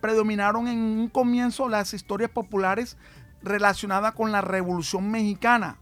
predominaron 0.00 0.68
en 0.68 0.78
un 0.78 1.08
comienzo 1.08 1.68
las 1.68 1.92
historias 1.94 2.30
populares 2.30 2.96
relacionadas 3.42 4.14
con 4.14 4.30
la 4.30 4.40
Revolución 4.40 5.10
Mexicana, 5.10 5.78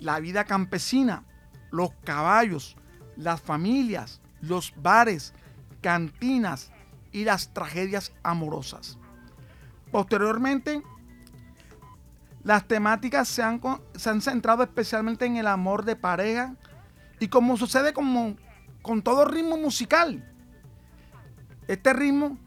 la 0.00 0.18
vida 0.18 0.42
campesina, 0.42 1.22
los 1.70 1.90
caballos, 2.02 2.76
las 3.16 3.40
familias, 3.40 4.20
los 4.40 4.72
bares, 4.74 5.34
cantinas 5.82 6.72
y 7.12 7.22
las 7.22 7.54
tragedias 7.54 8.12
amorosas. 8.24 8.98
Posteriormente, 9.92 10.82
las 12.48 12.66
temáticas 12.66 13.28
se 13.28 13.42
han, 13.42 13.60
se 13.94 14.08
han 14.08 14.22
centrado 14.22 14.62
especialmente 14.62 15.26
en 15.26 15.36
el 15.36 15.46
amor 15.46 15.84
de 15.84 15.96
pareja 15.96 16.54
y 17.20 17.28
como 17.28 17.58
sucede 17.58 17.92
con 17.92 19.02
todo 19.02 19.26
ritmo 19.26 19.58
musical. 19.58 20.26
Este 21.66 21.92
ritmo 21.92 22.38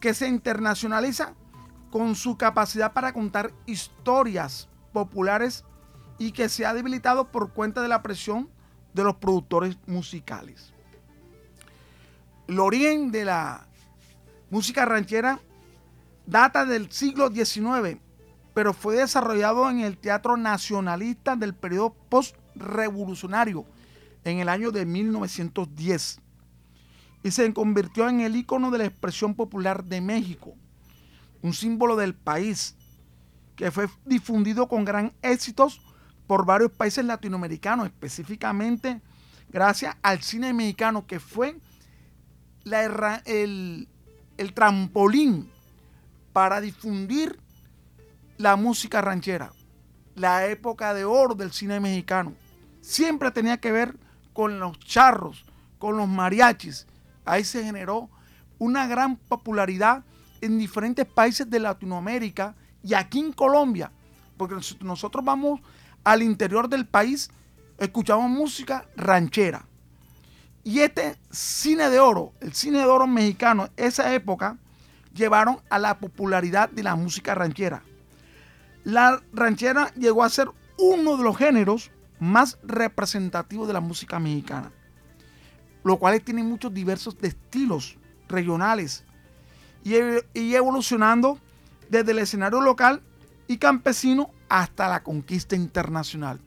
que 0.00 0.14
se 0.14 0.26
internacionaliza 0.26 1.34
con 1.92 2.16
su 2.16 2.36
capacidad 2.36 2.92
para 2.92 3.12
contar 3.12 3.52
historias 3.66 4.68
populares 4.92 5.64
y 6.18 6.32
que 6.32 6.48
se 6.48 6.66
ha 6.66 6.74
debilitado 6.74 7.30
por 7.30 7.52
cuenta 7.52 7.80
de 7.82 7.88
la 7.88 8.02
presión 8.02 8.50
de 8.94 9.04
los 9.04 9.14
productores 9.14 9.78
musicales. 9.86 10.72
El 12.48 12.58
origen 12.58 13.12
de 13.12 13.26
la 13.26 13.68
música 14.50 14.84
ranchera 14.84 15.38
data 16.26 16.64
del 16.64 16.90
siglo 16.90 17.30
XIX, 17.30 18.00
pero 18.56 18.72
fue 18.72 18.96
desarrollado 18.96 19.68
en 19.68 19.80
el 19.80 19.98
teatro 19.98 20.38
nacionalista 20.38 21.36
del 21.36 21.54
periodo 21.54 21.94
post-revolucionario 22.08 23.66
en 24.24 24.38
el 24.38 24.48
año 24.48 24.70
de 24.70 24.86
1910 24.86 26.20
y 27.22 27.30
se 27.32 27.52
convirtió 27.52 28.08
en 28.08 28.20
el 28.20 28.34
icono 28.34 28.70
de 28.70 28.78
la 28.78 28.86
expresión 28.86 29.34
popular 29.34 29.84
de 29.84 30.00
México, 30.00 30.54
un 31.42 31.52
símbolo 31.52 31.96
del 31.96 32.14
país 32.14 32.74
que 33.56 33.70
fue 33.70 33.90
difundido 34.06 34.68
con 34.68 34.86
gran 34.86 35.12
éxitos 35.20 35.82
por 36.26 36.46
varios 36.46 36.70
países 36.70 37.04
latinoamericanos, 37.04 37.84
específicamente 37.88 39.02
gracias 39.50 39.98
al 40.00 40.22
cine 40.22 40.54
mexicano 40.54 41.06
que 41.06 41.20
fue 41.20 41.58
el 42.64 43.86
trampolín 44.54 45.50
para 46.32 46.62
difundir 46.62 47.38
la 48.38 48.56
música 48.56 49.00
ranchera, 49.00 49.52
la 50.14 50.46
época 50.46 50.94
de 50.94 51.04
oro 51.04 51.34
del 51.34 51.52
cine 51.52 51.80
mexicano. 51.80 52.34
Siempre 52.80 53.30
tenía 53.30 53.58
que 53.58 53.72
ver 53.72 53.96
con 54.32 54.60
los 54.60 54.78
charros, 54.78 55.44
con 55.78 55.96
los 55.96 56.08
mariachis. 56.08 56.86
Ahí 57.24 57.44
se 57.44 57.64
generó 57.64 58.10
una 58.58 58.86
gran 58.86 59.16
popularidad 59.16 60.04
en 60.40 60.58
diferentes 60.58 61.06
países 61.06 61.48
de 61.48 61.58
Latinoamérica 61.58 62.54
y 62.82 62.94
aquí 62.94 63.18
en 63.18 63.32
Colombia, 63.32 63.90
porque 64.36 64.56
nosotros 64.80 65.24
vamos 65.24 65.60
al 66.04 66.22
interior 66.22 66.68
del 66.68 66.86
país 66.86 67.30
escuchamos 67.78 68.30
música 68.30 68.86
ranchera. 68.96 69.66
Y 70.64 70.80
este 70.80 71.16
cine 71.30 71.90
de 71.90 72.00
oro, 72.00 72.32
el 72.40 72.52
cine 72.52 72.78
de 72.78 72.84
oro 72.86 73.06
mexicano, 73.06 73.68
esa 73.76 74.12
época, 74.14 74.58
llevaron 75.14 75.60
a 75.70 75.78
la 75.78 75.98
popularidad 75.98 76.68
de 76.70 76.82
la 76.82 76.96
música 76.96 77.34
ranchera. 77.34 77.82
La 78.86 79.20
ranchera 79.32 79.92
llegó 79.94 80.22
a 80.22 80.28
ser 80.28 80.48
uno 80.78 81.16
de 81.16 81.24
los 81.24 81.36
géneros 81.36 81.90
más 82.20 82.56
representativos 82.62 83.66
de 83.66 83.72
la 83.72 83.80
música 83.80 84.20
mexicana, 84.20 84.70
lo 85.82 85.98
cual 85.98 86.22
tiene 86.22 86.44
muchos 86.44 86.72
diversos 86.72 87.16
estilos 87.20 87.98
regionales 88.28 89.02
y, 89.82 89.96
y 90.34 90.54
evolucionando 90.54 91.40
desde 91.90 92.12
el 92.12 92.20
escenario 92.20 92.60
local 92.60 93.02
y 93.48 93.56
campesino 93.56 94.30
hasta 94.48 94.88
la 94.88 95.02
conquista 95.02 95.56
internacional. 95.56 96.38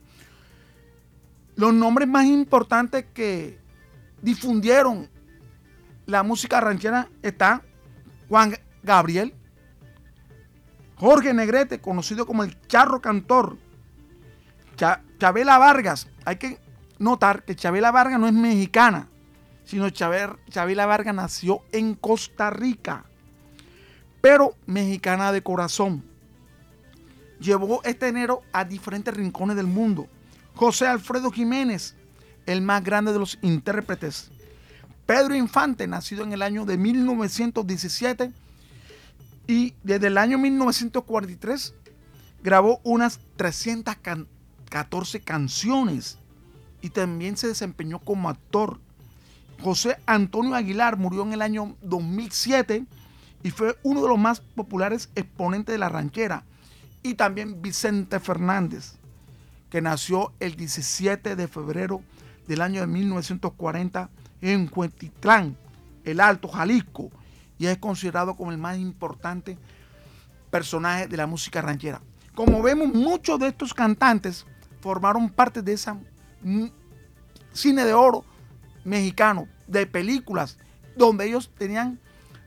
Los 1.56 1.74
nombres 1.74 2.08
más 2.08 2.24
importantes 2.24 3.04
que 3.12 3.58
difundieron 4.22 5.10
la 6.06 6.22
música 6.22 6.58
ranchera 6.58 7.06
están 7.20 7.60
Juan 8.30 8.56
Gabriel, 8.82 9.34
Jorge 11.00 11.32
Negrete, 11.32 11.80
conocido 11.80 12.26
como 12.26 12.44
el 12.44 12.60
Charro 12.66 13.00
Cantor, 13.00 13.56
Chabela 15.18 15.56
Vargas. 15.56 16.08
Hay 16.26 16.36
que 16.36 16.60
notar 16.98 17.42
que 17.42 17.56
Chabela 17.56 17.90
Vargas 17.90 18.20
no 18.20 18.26
es 18.26 18.34
mexicana, 18.34 19.08
sino 19.64 19.88
Chabela 19.88 20.84
Vargas 20.84 21.14
nació 21.14 21.62
en 21.72 21.94
Costa 21.94 22.50
Rica, 22.50 23.06
pero 24.20 24.54
mexicana 24.66 25.32
de 25.32 25.42
corazón 25.42 26.04
llevó 27.40 27.80
este 27.84 28.08
enero 28.08 28.42
a 28.52 28.66
diferentes 28.66 29.14
rincones 29.14 29.56
del 29.56 29.68
mundo. 29.68 30.06
José 30.54 30.86
Alfredo 30.86 31.30
Jiménez, 31.30 31.96
el 32.44 32.60
más 32.60 32.84
grande 32.84 33.14
de 33.14 33.18
los 33.18 33.38
intérpretes. 33.40 34.30
Pedro 35.06 35.34
Infante, 35.34 35.86
nacido 35.86 36.24
en 36.24 36.34
el 36.34 36.42
año 36.42 36.66
de 36.66 36.76
1917 36.76 38.32
y 39.46 39.74
desde 39.82 40.08
el 40.08 40.18
año 40.18 40.38
1943 40.38 41.74
grabó 42.42 42.80
unas 42.84 43.20
314 43.36 45.20
canciones. 45.20 46.18
Y 46.82 46.90
también 46.90 47.36
se 47.36 47.48
desempeñó 47.48 47.98
como 47.98 48.28
actor. 48.28 48.80
José 49.62 49.98
Antonio 50.06 50.54
Aguilar 50.54 50.96
murió 50.96 51.22
en 51.22 51.34
el 51.34 51.42
año 51.42 51.76
2007 51.82 52.86
y 53.42 53.50
fue 53.50 53.76
uno 53.82 54.02
de 54.02 54.08
los 54.08 54.18
más 54.18 54.40
populares 54.40 55.10
exponentes 55.14 55.74
de 55.74 55.78
la 55.78 55.88
ranchera. 55.88 56.44
Y 57.02 57.14
también 57.14 57.60
Vicente 57.60 58.20
Fernández, 58.20 58.94
que 59.70 59.80
nació 59.82 60.32
el 60.40 60.56
17 60.56 61.36
de 61.36 61.48
febrero 61.48 62.02
del 62.46 62.62
año 62.62 62.80
de 62.80 62.86
1940 62.86 64.10
en 64.42 64.66
Cuentitlán, 64.66 65.56
el 66.04 66.20
Alto, 66.20 66.48
Jalisco, 66.48 67.10
y 67.60 67.66
es 67.66 67.76
considerado 67.76 68.34
como 68.36 68.50
el 68.50 68.56
más 68.56 68.78
importante 68.78 69.58
personaje 70.50 71.06
de 71.06 71.16
la 71.18 71.26
música 71.26 71.60
ranchera. 71.60 72.00
Como 72.34 72.62
vemos, 72.62 72.88
muchos 72.88 73.38
de 73.38 73.48
estos 73.48 73.74
cantantes 73.74 74.46
formaron 74.80 75.28
parte 75.28 75.60
de 75.60 75.74
esa 75.74 75.98
cine 77.52 77.84
de 77.84 77.92
oro 77.92 78.24
mexicano, 78.82 79.46
de 79.66 79.86
películas, 79.86 80.56
donde 80.96 81.26
ellos 81.26 81.50
tenían 81.58 82.00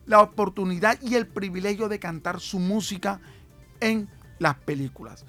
la 0.08 0.20
oportunidad 0.20 1.00
y 1.00 1.14
el 1.14 1.28
privilegio 1.28 1.88
de 1.90 2.00
cantar 2.00 2.40
su 2.40 2.58
música 2.58 3.20
en 3.82 4.10
las 4.40 4.56
películas. 4.56 5.26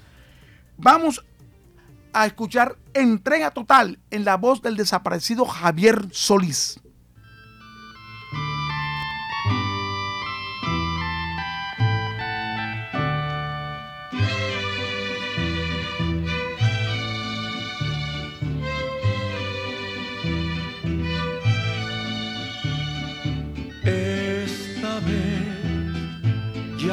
Vamos 0.79 1.23
a 2.15 2.25
escuchar 2.25 2.79
entrega 2.95 3.51
total 3.51 3.99
en 4.11 4.25
la 4.25 4.39
voz 4.39 4.63
del 4.63 4.79
desaparecido 4.79 5.45
Javier 5.45 6.09
Solís. 6.11 6.81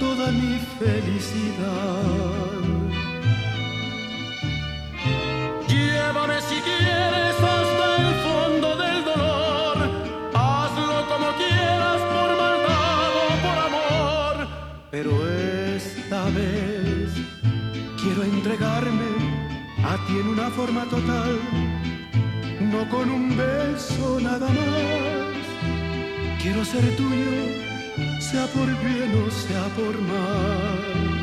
toda 0.00 0.32
mi 0.32 0.58
felicidad. 0.78 2.60
Llévame 5.68 6.40
si 6.48 6.56
quieres 6.68 7.36
hasta 7.54 7.86
el 8.02 8.10
fondo 8.26 8.68
del 8.82 9.04
dolor. 9.04 9.76
Hazlo 10.34 10.98
como 11.10 11.28
quieras, 11.42 12.00
por 12.12 12.30
maldad 12.42 13.12
o 13.24 13.28
por 13.44 13.58
amor. 13.68 14.34
Pero 14.90 15.10
esta 15.76 16.24
vez 16.38 17.08
quiero 18.02 18.22
entregarme 18.24 19.10
a 19.84 19.94
ti 20.06 20.14
en 20.22 20.28
una 20.28 20.48
forma 20.50 20.84
total. 20.86 21.38
No 22.72 22.88
con 22.88 23.10
un 23.10 23.36
beso 23.36 24.18
nada 24.20 24.48
más. 24.48 25.40
Quiero 26.42 26.64
ser 26.64 26.84
tuyo, 26.96 27.49
sea 28.20 28.46
por 28.48 28.66
bien 28.84 29.14
o 29.26 29.30
sea 29.30 29.64
por 29.74 29.98
mal. 30.02 31.19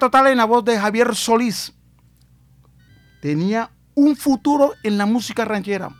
Total 0.00 0.26
en 0.26 0.38
la 0.38 0.44
voz 0.44 0.64
de 0.64 0.76
Javier 0.76 1.14
Solís. 1.14 1.72
Tenía 3.22 3.70
un 3.94 4.16
futuro 4.16 4.74
en 4.82 4.98
la 4.98 5.06
música 5.06 5.44
ranchera. 5.44 5.90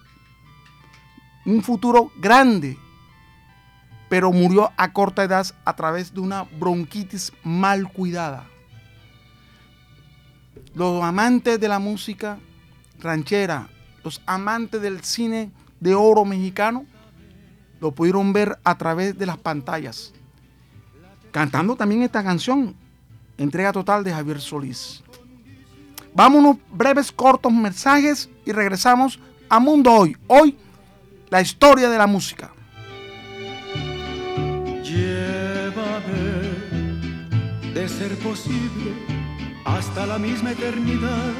Un 1.46 1.62
futuro 1.62 2.10
grande. 2.16 2.76
Pero 4.08 4.32
murió 4.32 4.72
a 4.76 4.92
corta 4.92 5.22
edad 5.22 5.46
a 5.64 5.76
través 5.76 6.12
de 6.12 6.20
una 6.20 6.42
bronquitis 6.42 7.32
mal 7.44 7.92
cuidada. 7.92 8.46
Los 10.74 11.04
amantes 11.04 11.60
de 11.60 11.68
la 11.68 11.78
música 11.78 12.38
ranchera, 12.98 13.68
los 14.02 14.20
amantes 14.26 14.82
del 14.82 15.04
cine 15.04 15.52
de 15.78 15.94
oro 15.94 16.24
mexicano, 16.24 16.86
lo 17.80 17.92
pudieron 17.92 18.32
ver 18.32 18.58
a 18.64 18.76
través 18.76 19.16
de 19.16 19.26
las 19.26 19.38
pantallas. 19.38 20.12
Cantando 21.30 21.76
también 21.76 22.02
esta 22.02 22.24
canción, 22.24 22.74
Entrega 23.40 23.72
total 23.72 24.04
de 24.04 24.12
Javier 24.12 24.38
Solís. 24.38 25.02
Vámonos, 26.12 26.58
breves, 26.70 27.10
cortos 27.10 27.50
mensajes 27.50 28.28
y 28.44 28.52
regresamos 28.52 29.18
a 29.48 29.58
Mundo 29.58 29.94
Hoy. 29.94 30.14
Hoy 30.26 30.58
la 31.30 31.40
historia 31.40 31.88
de 31.88 31.96
la 31.96 32.06
música. 32.06 32.52
Llévame, 34.84 36.20
de 37.72 37.88
ser 37.88 38.14
posible, 38.18 38.92
hasta 39.64 40.04
la 40.04 40.18
misma 40.18 40.50
eternidad, 40.52 41.32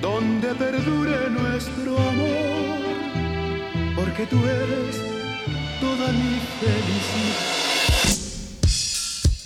donde 0.00 0.54
perdure 0.54 1.28
nuestro 1.28 1.98
amor, 1.98 3.96
porque 3.96 4.24
tú 4.24 4.38
eres 4.46 4.96
toda 5.78 6.10
mi 6.10 6.40
felicidad. 6.58 7.55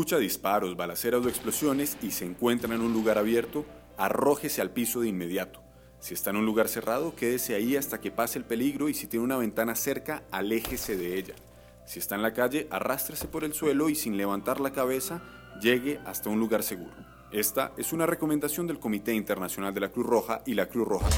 Escucha 0.00 0.16
disparos, 0.16 0.76
balaceras 0.76 1.22
o 1.26 1.28
explosiones 1.28 1.98
y 2.00 2.12
se 2.12 2.24
encuentra 2.24 2.74
en 2.74 2.80
un 2.80 2.94
lugar 2.94 3.18
abierto, 3.18 3.66
arrójese 3.98 4.62
al 4.62 4.70
piso 4.70 5.02
de 5.02 5.08
inmediato. 5.08 5.60
Si 5.98 6.14
está 6.14 6.30
en 6.30 6.36
un 6.36 6.46
lugar 6.46 6.68
cerrado, 6.68 7.14
quédese 7.14 7.54
ahí 7.54 7.76
hasta 7.76 8.00
que 8.00 8.10
pase 8.10 8.38
el 8.38 8.46
peligro 8.46 8.88
y 8.88 8.94
si 8.94 9.06
tiene 9.06 9.26
una 9.26 9.36
ventana 9.36 9.74
cerca, 9.74 10.22
aléjese 10.30 10.96
de 10.96 11.18
ella. 11.18 11.34
Si 11.84 11.98
está 11.98 12.14
en 12.14 12.22
la 12.22 12.32
calle, 12.32 12.66
arrástrese 12.70 13.28
por 13.28 13.44
el 13.44 13.52
suelo 13.52 13.90
y 13.90 13.94
sin 13.94 14.16
levantar 14.16 14.58
la 14.58 14.72
cabeza, 14.72 15.20
llegue 15.60 16.00
hasta 16.06 16.30
un 16.30 16.40
lugar 16.40 16.62
seguro. 16.62 16.96
Esta 17.30 17.72
es 17.76 17.92
una 17.92 18.06
recomendación 18.06 18.66
del 18.66 18.78
Comité 18.78 19.12
Internacional 19.12 19.74
de 19.74 19.80
la 19.80 19.90
Cruz 19.90 20.06
Roja 20.06 20.40
y 20.46 20.54
la 20.54 20.64
Cruz 20.64 20.88
Roja. 20.88 21.08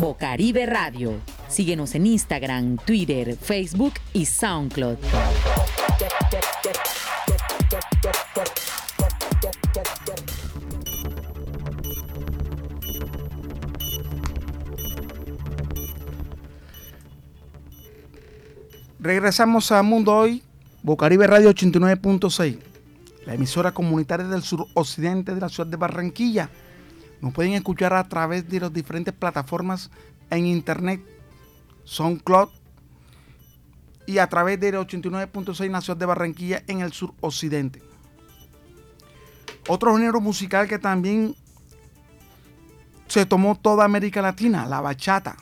Bocaribe 0.00 0.66
Radio. 0.66 1.20
Síguenos 1.46 1.94
en 1.94 2.06
Instagram, 2.06 2.78
Twitter, 2.78 3.36
Facebook 3.36 3.94
y 4.12 4.26
SoundCloud. 4.26 4.98
Regresamos 19.00 19.70
a 19.70 19.82
Mundo 19.82 20.14
Hoy, 20.14 20.42
Bocaribe 20.82 21.26
Radio 21.26 21.50
89.6, 21.50 22.58
la 23.26 23.34
emisora 23.34 23.72
comunitaria 23.72 24.26
del 24.26 24.42
suroccidente 24.42 25.34
de 25.34 25.40
la 25.40 25.48
ciudad 25.48 25.70
de 25.70 25.76
Barranquilla. 25.76 26.50
Nos 27.20 27.34
pueden 27.34 27.52
escuchar 27.52 27.92
a 27.92 28.08
través 28.08 28.48
de 28.48 28.60
las 28.60 28.72
diferentes 28.72 29.12
plataformas 29.12 29.90
en 30.30 30.46
internet, 30.46 31.02
SoundCloud 31.84 32.48
y 34.08 34.20
a 34.20 34.26
través 34.26 34.58
del 34.58 34.76
89.6 34.76 35.66
en 35.66 35.72
la 35.72 35.82
ciudad 35.82 35.98
de 35.98 36.06
Barranquilla 36.06 36.62
en 36.66 36.80
el 36.80 36.94
suroccidente. 36.94 37.82
Otro 39.68 39.94
género 39.94 40.18
musical 40.18 40.66
que 40.66 40.78
también 40.78 41.36
se 43.06 43.26
tomó 43.26 43.54
toda 43.54 43.84
América 43.84 44.22
Latina, 44.22 44.64
la 44.64 44.80
bachata 44.80 45.36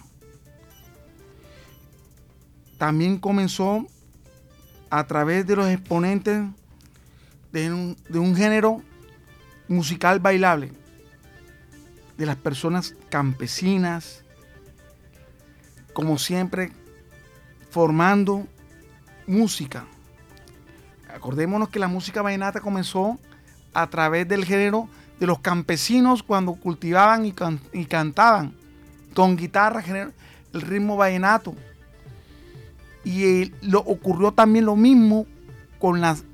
también 2.77 3.19
comenzó 3.19 3.87
a 4.91 5.07
través 5.07 5.47
de 5.47 5.55
los 5.55 5.69
exponentes 5.69 6.43
de 7.53 7.73
un, 7.73 7.97
de 8.09 8.19
un, 8.19 8.35
género 8.35 8.83
musical 9.69 10.19
bailable, 10.19 10.73
de 12.19 12.27
las 12.27 12.37
personas 12.37 12.97
campesinas, 13.11 14.25
como 15.93 16.19
siempre, 16.19 16.73
formando 17.71 18.49
música. 19.27 19.87
Acordémonos 21.15 21.69
que 21.69 21.79
la 21.79 21.89
música 21.89 22.23
vallenata 22.23 22.61
comenzó 22.61 23.19
a 23.73 23.87
través 23.89 24.29
del 24.29 24.45
género 24.45 24.89
de 25.19 25.27
los 25.27 25.39
campesinos 25.41 26.23
cuando 26.23 26.55
cultivaban 26.55 27.25
y, 27.25 27.33
can, 27.33 27.61
y 27.73 27.87
cantaban 27.87 28.55
con 29.15 29.37
guitarra 29.37 29.83
el 30.53 30.61
ritmo 30.61 30.97
vallenato 30.97 31.55
y 33.07 33.25
eh, 33.25 33.53
lo, 33.63 33.79
ocurrió 33.79 34.33
también 34.33 34.65
lo 34.65 34.75
mismo 34.75 35.27
con, 35.79 36.01
las, 36.01 36.25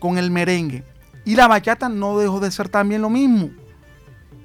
con 0.00 0.18
el 0.18 0.32
merengue. 0.32 0.82
Y 1.24 1.36
la 1.36 1.46
bachata 1.46 1.88
no 1.88 2.18
dejó 2.18 2.40
de 2.40 2.50
ser 2.50 2.68
también 2.68 3.00
lo 3.00 3.10
mismo, 3.10 3.50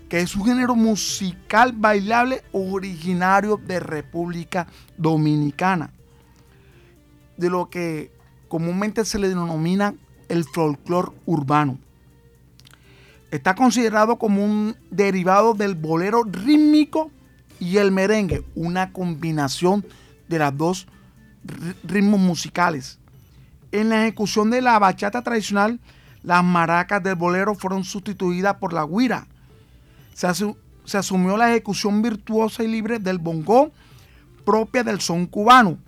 que 0.07 0.19
es 0.19 0.35
un 0.35 0.45
género 0.45 0.75
musical 0.75 1.73
bailable 1.75 2.43
originario 2.51 3.57
de 3.57 3.79
República 3.79 4.67
Dominicana, 4.95 5.91
de 7.41 7.49
lo 7.49 7.69
que 7.69 8.11
comúnmente 8.47 9.03
se 9.03 9.19
le 9.19 9.27
denomina 9.27 9.95
el 10.29 10.45
folclore 10.45 11.11
urbano. 11.25 11.77
Está 13.31 13.55
considerado 13.55 14.17
como 14.17 14.45
un 14.45 14.75
derivado 14.91 15.53
del 15.53 15.75
bolero 15.75 16.23
rítmico 16.23 17.11
y 17.59 17.77
el 17.77 17.91
merengue, 17.91 18.43
una 18.55 18.93
combinación 18.93 19.85
de 20.29 20.39
las 20.39 20.55
dos 20.55 20.87
ritmos 21.83 22.19
musicales. 22.19 22.99
En 23.71 23.89
la 23.89 24.03
ejecución 24.03 24.51
de 24.51 24.61
la 24.61 24.77
bachata 24.77 25.23
tradicional, 25.23 25.79
las 26.23 26.43
maracas 26.43 27.01
del 27.01 27.15
bolero 27.15 27.55
fueron 27.55 27.83
sustituidas 27.83 28.55
por 28.55 28.73
la 28.73 28.85
guira. 28.85 29.25
Se, 30.13 30.27
se 30.85 30.97
asumió 30.97 31.37
la 31.37 31.49
ejecución 31.49 32.01
virtuosa 32.01 32.63
y 32.63 32.67
libre 32.67 32.99
del 32.99 33.17
bongo 33.17 33.71
propia 34.45 34.83
del 34.83 35.01
son 35.01 35.25
cubano. 35.25 35.79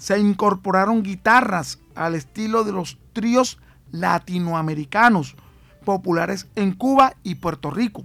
Se 0.00 0.18
incorporaron 0.18 1.02
guitarras 1.02 1.78
al 1.94 2.14
estilo 2.14 2.64
de 2.64 2.72
los 2.72 2.96
tríos 3.12 3.58
latinoamericanos 3.92 5.36
populares 5.84 6.48
en 6.56 6.72
Cuba 6.72 7.16
y 7.22 7.34
Puerto 7.34 7.70
Rico. 7.70 8.02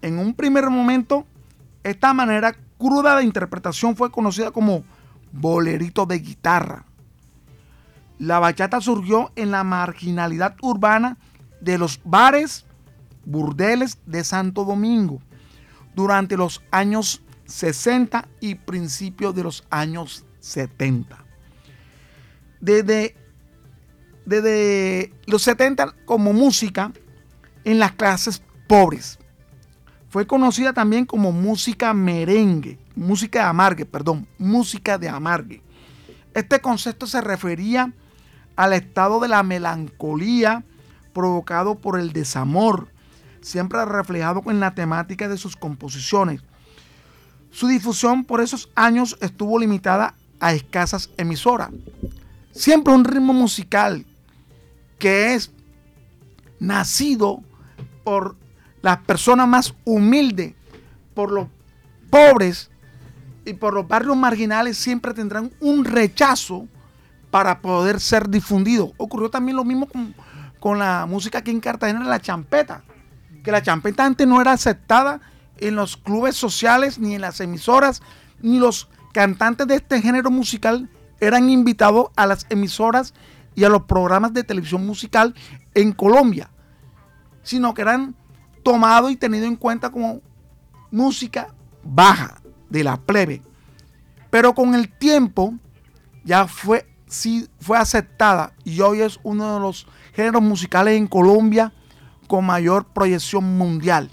En 0.00 0.18
un 0.18 0.32
primer 0.32 0.70
momento, 0.70 1.26
esta 1.82 2.14
manera 2.14 2.56
cruda 2.78 3.16
de 3.16 3.24
interpretación 3.24 3.96
fue 3.96 4.10
conocida 4.10 4.50
como 4.50 4.82
bolerito 5.30 6.06
de 6.06 6.20
guitarra. 6.20 6.86
La 8.18 8.38
bachata 8.38 8.80
surgió 8.80 9.30
en 9.36 9.50
la 9.50 9.64
marginalidad 9.64 10.56
urbana 10.62 11.18
de 11.60 11.76
los 11.76 12.00
bares, 12.02 12.64
burdeles 13.26 13.98
de 14.06 14.24
Santo 14.24 14.64
Domingo 14.64 15.20
durante 15.94 16.38
los 16.38 16.62
años 16.70 17.20
60 17.44 18.26
y 18.40 18.54
principios 18.54 19.34
de 19.34 19.42
los 19.42 19.66
años 19.68 20.24
70. 20.40 21.24
Desde, 22.60 23.16
desde 24.24 25.12
los 25.26 25.42
70 25.42 25.94
como 26.04 26.32
música 26.32 26.92
en 27.64 27.78
las 27.78 27.92
clases 27.92 28.42
pobres. 28.66 29.18
Fue 30.10 30.26
conocida 30.26 30.72
también 30.72 31.04
como 31.04 31.32
música 31.32 31.92
merengue, 31.92 32.78
música 32.96 33.40
de 33.40 33.44
amargue, 33.44 33.84
perdón, 33.84 34.26
música 34.38 34.96
de 34.96 35.08
amargue. 35.08 35.62
Este 36.34 36.60
concepto 36.60 37.06
se 37.06 37.20
refería 37.20 37.92
al 38.56 38.72
estado 38.72 39.20
de 39.20 39.28
la 39.28 39.42
melancolía 39.42 40.64
provocado 41.12 41.74
por 41.74 41.98
el 41.98 42.12
desamor, 42.12 42.88
siempre 43.40 43.84
reflejado 43.84 44.42
en 44.46 44.60
la 44.60 44.74
temática 44.74 45.28
de 45.28 45.36
sus 45.36 45.56
composiciones. 45.56 46.42
Su 47.50 47.66
difusión 47.66 48.24
por 48.24 48.40
esos 48.40 48.70
años 48.74 49.16
estuvo 49.20 49.58
limitada 49.58 50.14
a 50.40 50.52
escasas 50.52 51.10
emisoras. 51.16 51.70
Siempre 52.52 52.94
un 52.94 53.04
ritmo 53.04 53.32
musical 53.32 54.04
que 54.98 55.34
es 55.34 55.50
nacido 56.58 57.42
por 58.04 58.36
las 58.82 58.98
personas 58.98 59.48
más 59.48 59.74
humildes, 59.84 60.54
por 61.14 61.30
los 61.32 61.48
pobres 62.10 62.70
y 63.44 63.54
por 63.54 63.74
los 63.74 63.86
barrios 63.86 64.16
marginales 64.16 64.76
siempre 64.76 65.14
tendrán 65.14 65.52
un 65.60 65.84
rechazo 65.84 66.66
para 67.30 67.60
poder 67.60 68.00
ser 68.00 68.28
difundido. 68.28 68.92
Ocurrió 68.96 69.30
también 69.30 69.56
lo 69.56 69.64
mismo 69.64 69.86
con, 69.86 70.14
con 70.60 70.78
la 70.78 71.06
música 71.06 71.38
aquí 71.38 71.50
en 71.50 71.60
Cartagena, 71.60 72.04
la 72.04 72.20
champeta, 72.20 72.82
que 73.42 73.52
la 73.52 73.62
champeta 73.62 74.04
antes 74.04 74.26
no 74.26 74.40
era 74.40 74.52
aceptada 74.52 75.20
en 75.58 75.76
los 75.76 75.96
clubes 75.96 76.36
sociales, 76.36 76.98
ni 76.98 77.14
en 77.14 77.20
las 77.20 77.40
emisoras, 77.40 78.02
ni 78.40 78.58
los 78.58 78.88
cantantes 79.12 79.66
de 79.66 79.76
este 79.76 80.00
género 80.00 80.30
musical 80.30 80.88
eran 81.20 81.50
invitados 81.50 82.08
a 82.16 82.26
las 82.26 82.46
emisoras 82.48 83.14
y 83.54 83.64
a 83.64 83.68
los 83.68 83.82
programas 83.82 84.32
de 84.32 84.44
televisión 84.44 84.86
musical 84.86 85.34
en 85.74 85.92
Colombia, 85.92 86.50
sino 87.42 87.74
que 87.74 87.82
eran 87.82 88.14
tomado 88.62 89.10
y 89.10 89.16
tenido 89.16 89.46
en 89.46 89.56
cuenta 89.56 89.90
como 89.90 90.20
música 90.90 91.54
baja, 91.82 92.40
de 92.68 92.84
la 92.84 92.96
plebe. 92.98 93.42
Pero 94.30 94.54
con 94.54 94.74
el 94.74 94.90
tiempo 94.90 95.54
ya 96.24 96.46
fue, 96.46 96.86
sí, 97.06 97.48
fue 97.60 97.78
aceptada 97.78 98.52
y 98.64 98.80
hoy 98.80 99.00
es 99.00 99.18
uno 99.22 99.54
de 99.54 99.60
los 99.60 99.86
géneros 100.12 100.42
musicales 100.42 100.98
en 100.98 101.06
Colombia 101.06 101.72
con 102.26 102.44
mayor 102.44 102.84
proyección 102.84 103.56
mundial. 103.56 104.10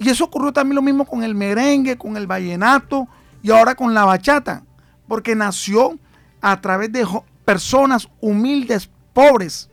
Y 0.00 0.08
eso 0.10 0.24
ocurrió 0.24 0.52
también 0.52 0.74
lo 0.74 0.82
mismo 0.82 1.04
con 1.04 1.22
el 1.22 1.34
merengue, 1.34 1.96
con 1.96 2.16
el 2.16 2.26
vallenato 2.26 3.08
y 3.44 3.50
ahora 3.50 3.74
con 3.74 3.92
la 3.92 4.06
bachata, 4.06 4.64
porque 5.06 5.36
nació 5.36 5.98
a 6.40 6.62
través 6.62 6.90
de 6.90 7.06
personas 7.44 8.08
humildes, 8.22 8.88
pobres. 9.12 9.68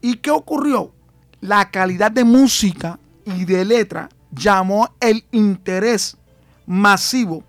¿Y 0.00 0.14
qué 0.18 0.30
ocurrió? 0.30 0.92
La 1.40 1.68
calidad 1.68 2.12
de 2.12 2.22
música 2.22 3.00
y 3.24 3.44
de 3.44 3.64
letra 3.64 4.08
llamó 4.30 4.94
el 5.00 5.24
interés 5.32 6.16
masivo 6.64 7.42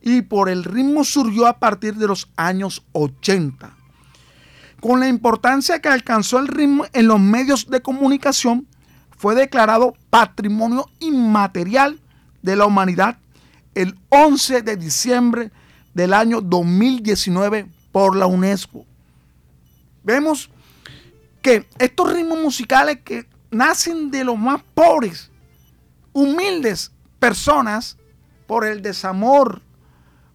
y 0.00 0.22
por 0.22 0.48
el 0.48 0.62
ritmo 0.62 1.02
surgió 1.02 1.48
a 1.48 1.58
partir 1.58 1.96
de 1.96 2.06
los 2.06 2.30
años 2.36 2.84
80. 2.92 3.74
Con 4.80 5.00
la 5.00 5.08
importancia 5.08 5.80
que 5.80 5.88
alcanzó 5.88 6.38
el 6.38 6.46
ritmo 6.46 6.84
en 6.92 7.08
los 7.08 7.18
medios 7.18 7.68
de 7.68 7.82
comunicación, 7.82 8.68
fue 9.16 9.34
declarado 9.34 9.94
Patrimonio 10.08 10.88
Inmaterial 11.00 11.98
de 12.42 12.54
la 12.54 12.66
Humanidad 12.66 13.18
el 13.74 13.98
11 14.08 14.62
de 14.62 14.76
diciembre 14.76 15.50
del 15.94 16.12
año 16.12 16.40
2019 16.40 17.66
por 17.92 18.16
la 18.16 18.26
UNESCO. 18.26 18.84
Vemos 20.02 20.50
que 21.42 21.66
estos 21.78 22.12
ritmos 22.12 22.40
musicales 22.40 23.00
que 23.04 23.26
nacen 23.50 24.10
de 24.10 24.24
los 24.24 24.38
más 24.38 24.62
pobres, 24.74 25.30
humildes 26.12 26.90
personas, 27.18 27.96
por 28.46 28.64
el 28.64 28.82
desamor 28.82 29.62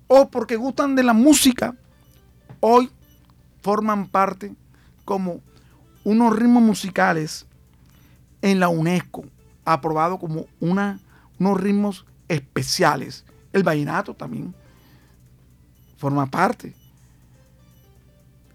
o 0.07 0.29
porque 0.29 0.55
gustan 0.55 0.95
de 0.95 1.03
la 1.03 1.13
música, 1.13 1.75
hoy 2.59 2.89
forman 3.61 4.07
parte 4.07 4.55
como 5.05 5.41
unos 6.03 6.35
ritmos 6.35 6.63
musicales 6.63 7.45
en 8.41 8.59
la 8.59 8.69
UNESCO, 8.69 9.25
aprobado 9.65 10.17
como 10.17 10.45
unos 10.59 11.61
ritmos 11.61 12.05
especiales. 12.27 13.25
El 13.53 13.63
vallenato 13.63 14.13
también 14.13 14.53
forma 15.97 16.25
parte. 16.27 16.73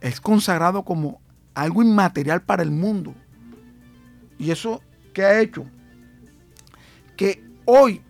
Es 0.01 0.21
consagrado 0.21 0.85
como 0.85 1.21
algo 1.55 1.83
inmaterial 1.83 2.43
para 2.43 2.63
el 2.63 2.71
mundo. 2.71 3.15
Y 4.39 4.51
eso 4.51 4.83
que 5.13 5.25
ha 5.25 5.41
hecho 5.41 5.65
que 7.17 7.43
hoy 7.65 8.03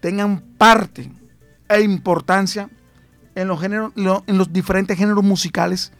tengan 0.00 0.40
parte 0.58 1.10
e 1.68 1.80
importancia 1.80 2.68
en 3.34 3.48
los, 3.48 3.60
géneros, 3.60 3.92
en 3.96 4.38
los 4.38 4.52
diferentes 4.52 4.98
géneros 4.98 5.24
musicales 5.24 5.92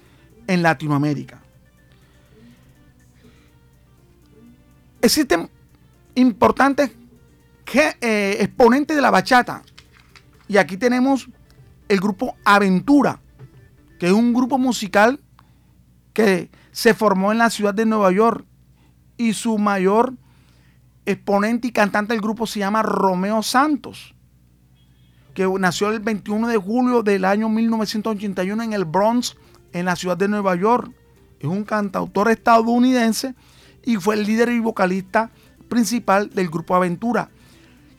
en 0.46 0.62
Latinoamérica. 0.62 1.40
Existen 5.00 5.48
importantes 6.14 6.92
eh, 7.74 8.36
exponentes 8.40 8.94
de 8.94 9.02
la 9.02 9.10
bachata. 9.10 9.62
Y 10.52 10.58
aquí 10.58 10.76
tenemos 10.76 11.30
el 11.88 11.98
grupo 11.98 12.36
Aventura, 12.44 13.20
que 13.98 14.08
es 14.08 14.12
un 14.12 14.34
grupo 14.34 14.58
musical 14.58 15.18
que 16.12 16.50
se 16.72 16.92
formó 16.92 17.32
en 17.32 17.38
la 17.38 17.48
ciudad 17.48 17.72
de 17.72 17.86
Nueva 17.86 18.12
York 18.12 18.44
y 19.16 19.32
su 19.32 19.56
mayor 19.56 20.12
exponente 21.06 21.68
y 21.68 21.72
cantante 21.72 22.12
del 22.12 22.20
grupo 22.20 22.46
se 22.46 22.58
llama 22.58 22.82
Romeo 22.82 23.42
Santos, 23.42 24.14
que 25.32 25.48
nació 25.58 25.90
el 25.90 26.00
21 26.00 26.46
de 26.48 26.58
julio 26.58 27.02
del 27.02 27.24
año 27.24 27.48
1981 27.48 28.62
en 28.62 28.74
el 28.74 28.84
Bronx, 28.84 29.38
en 29.72 29.86
la 29.86 29.96
ciudad 29.96 30.18
de 30.18 30.28
Nueva 30.28 30.54
York. 30.54 30.92
Es 31.40 31.48
un 31.48 31.64
cantautor 31.64 32.30
estadounidense 32.30 33.34
y 33.86 33.96
fue 33.96 34.16
el 34.16 34.24
líder 34.24 34.50
y 34.50 34.60
vocalista 34.60 35.30
principal 35.70 36.28
del 36.28 36.50
grupo 36.50 36.74
Aventura. 36.74 37.30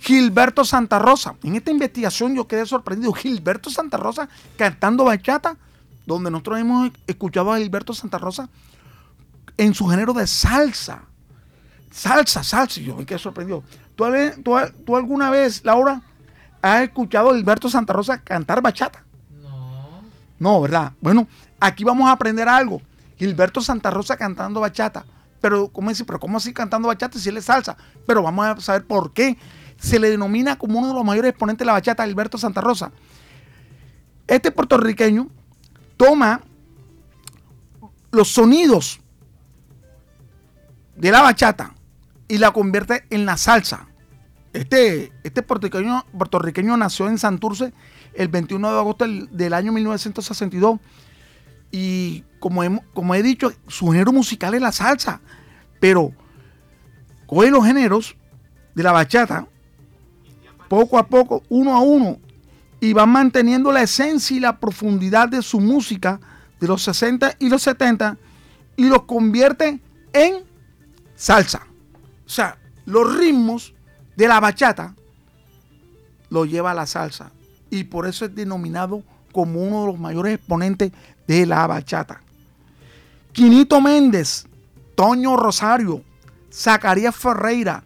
Gilberto 0.04 0.66
Santa 0.66 1.00
Rosa. 1.00 1.36
En 1.44 1.56
esta 1.56 1.72
investigación 1.72 2.36
yo 2.36 2.46
quedé 2.46 2.66
sorprendido. 2.66 3.14
Gilberto 3.14 3.70
Santa 3.70 3.96
Rosa 3.96 4.28
cantando 4.58 5.06
bachata, 5.06 5.56
donde 6.06 6.30
nosotros 6.30 6.60
hemos 6.60 6.92
escuchado 7.08 7.54
a 7.54 7.58
Gilberto 7.58 7.94
Santa 7.94 8.18
Rosa 8.18 8.50
en 9.56 9.74
su 9.74 9.88
género 9.88 10.12
de 10.12 10.28
salsa. 10.28 11.04
Salsa, 11.90 12.44
salsa. 12.44 12.82
Yo 12.82 12.98
me 12.98 13.06
quedé 13.06 13.18
sorprendido. 13.18 13.64
¿Tú, 13.96 14.58
alguna 14.94 15.30
vez, 15.30 15.64
Laura, 15.64 16.02
has 16.62 16.82
escuchado 16.82 17.30
a 17.30 17.36
Gilberto 17.36 17.70
Santa 17.70 17.94
Rosa 17.94 18.18
cantar 18.18 18.62
bachata? 18.62 19.06
No. 19.42 20.02
No, 20.38 20.60
¿verdad? 20.60 20.92
Bueno, 21.00 21.30
aquí 21.62 21.86
vamos 21.86 22.10
a 22.10 22.12
aprender 22.12 22.50
algo. 22.50 22.82
Gilberto 23.18 23.62
Santa 23.62 23.90
Rosa 23.90 24.18
cantando 24.18 24.60
bachata. 24.60 25.06
Pero, 25.40 25.70
¿cómo 25.70 25.92
dice? 25.92 26.04
Pero, 26.04 26.20
¿cómo 26.20 26.40
así 26.40 26.52
cantando 26.52 26.90
bachata 26.90 27.18
si 27.18 27.30
él 27.30 27.38
es 27.38 27.46
salsa? 27.46 27.78
Pero 28.06 28.22
vamos 28.22 28.46
a 28.46 28.60
saber 28.60 28.86
por 28.86 29.14
qué 29.14 29.38
se 29.78 30.00
le 30.00 30.10
denomina 30.10 30.58
como 30.58 30.80
uno 30.80 30.90
de 30.90 30.94
los 30.94 31.04
mayores 31.04 31.30
exponentes 31.30 31.60
de 31.60 31.66
la 31.66 31.74
bachata, 31.74 32.04
Alberto 32.04 32.38
Santa 32.38 32.62
Rosa. 32.62 32.92
Este 34.28 34.52
puertorriqueño 34.52 35.30
toma 35.98 36.42
los 38.12 38.30
sonidos 38.30 39.02
de 40.96 41.12
la 41.12 41.22
bachata 41.22 41.74
y 42.28 42.38
la 42.38 42.52
convierte 42.52 43.06
en 43.10 43.26
la 43.26 43.38
salsa. 43.38 43.88
Este, 44.54 45.12
este 45.24 45.42
puertorriqueño, 45.42 46.06
puertorriqueño 46.18 46.78
nació 46.78 47.08
en 47.08 47.18
Santurce 47.18 47.74
el 48.14 48.28
21 48.28 48.72
de 48.72 48.78
agosto 48.78 49.06
del, 49.08 49.54
año 49.54 49.72
1962 49.72 50.80
y 51.72 52.24
como, 52.40 52.62
como 52.94 53.16
he 53.16 53.24
dicho, 53.24 53.52
su 53.68 53.88
género 53.88 54.12
musical 54.12 54.54
es 54.54 54.62
la 54.62 54.72
salsa, 54.72 55.22
pero 55.80 56.12
coge 57.26 57.50
los 57.50 57.66
géneros 57.66 58.16
de 58.76 58.84
la 58.84 58.92
bachata 58.92 59.48
poco 60.74 60.98
a 60.98 61.06
poco, 61.06 61.44
uno 61.50 61.76
a 61.76 61.82
uno, 61.82 62.18
y 62.80 62.94
va 62.94 63.06
manteniendo 63.06 63.72
la 63.72 63.84
esencia 63.84 64.36
y 64.36 64.40
la 64.40 64.60
profundidad 64.60 65.30
de 65.30 65.44
su 65.44 65.60
música 65.60 66.20
de 66.60 66.68
los 66.68 66.82
60 66.82 67.36
y 67.38 67.48
los 67.48 67.62
70 67.62 68.18
y 68.76 68.86
los 68.86 69.04
convierte 69.04 69.80
en 70.14 70.44
salsa. 71.16 71.68
O 72.26 72.30
sea, 72.30 72.58
los 72.86 73.16
ritmos 73.16 73.76
de 74.16 74.28
la 74.28 74.40
bachata 74.40 74.96
lo 76.32 76.44
lleva 76.46 76.72
a 76.72 76.74
la 76.74 76.88
salsa 76.88 77.32
y 77.70 77.84
por 77.84 78.08
eso 78.08 78.26
es 78.26 78.34
denominado 78.34 79.04
como 79.32 79.62
uno 79.62 79.82
de 79.82 79.88
los 79.92 80.00
mayores 80.00 80.34
exponentes 80.34 80.92
de 81.28 81.46
la 81.46 81.68
bachata. 81.68 82.20
Quinito 83.32 83.80
Méndez, 83.80 84.48
Toño 84.96 85.38
Rosario, 85.38 86.02
Zacarías 86.52 87.16
Ferreira, 87.16 87.84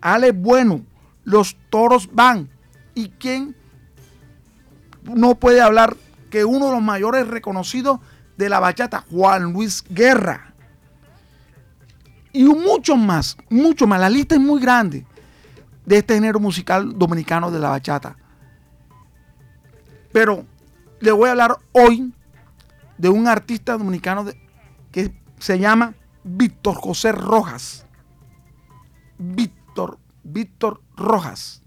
Alex 0.00 0.36
Bueno, 0.36 0.82
los 1.24 1.56
toros 1.70 2.08
van. 2.12 2.50
¿Y 2.94 3.08
quién 3.10 3.56
no 5.02 5.34
puede 5.34 5.60
hablar 5.60 5.96
que 6.30 6.44
uno 6.44 6.66
de 6.66 6.72
los 6.72 6.82
mayores 6.82 7.26
reconocidos 7.26 8.00
de 8.36 8.48
la 8.48 8.60
bachata, 8.60 9.04
Juan 9.10 9.52
Luis 9.52 9.84
Guerra? 9.88 10.54
Y 12.32 12.44
muchos 12.44 12.98
más, 12.98 13.36
mucho 13.48 13.86
más. 13.86 14.00
La 14.00 14.10
lista 14.10 14.34
es 14.34 14.40
muy 14.40 14.60
grande 14.60 15.06
de 15.86 15.98
este 15.98 16.14
género 16.14 16.40
musical 16.40 16.98
dominicano 16.98 17.50
de 17.50 17.58
la 17.58 17.70
bachata. 17.70 18.16
Pero 20.12 20.44
le 21.00 21.12
voy 21.12 21.28
a 21.28 21.32
hablar 21.32 21.58
hoy 21.72 22.12
de 22.98 23.08
un 23.08 23.26
artista 23.26 23.76
dominicano 23.76 24.24
que 24.90 25.14
se 25.38 25.58
llama 25.58 25.94
Víctor 26.22 26.76
José 26.76 27.12
Rojas. 27.12 27.86
Víctor 29.18 29.98
Víctor 30.24 30.80
Rojas, 30.96 31.62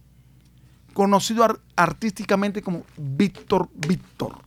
conocido 0.94 1.48
artísticamente 1.76 2.62
como 2.62 2.84
Víctor 2.98 3.70
Víctor. 3.74 4.40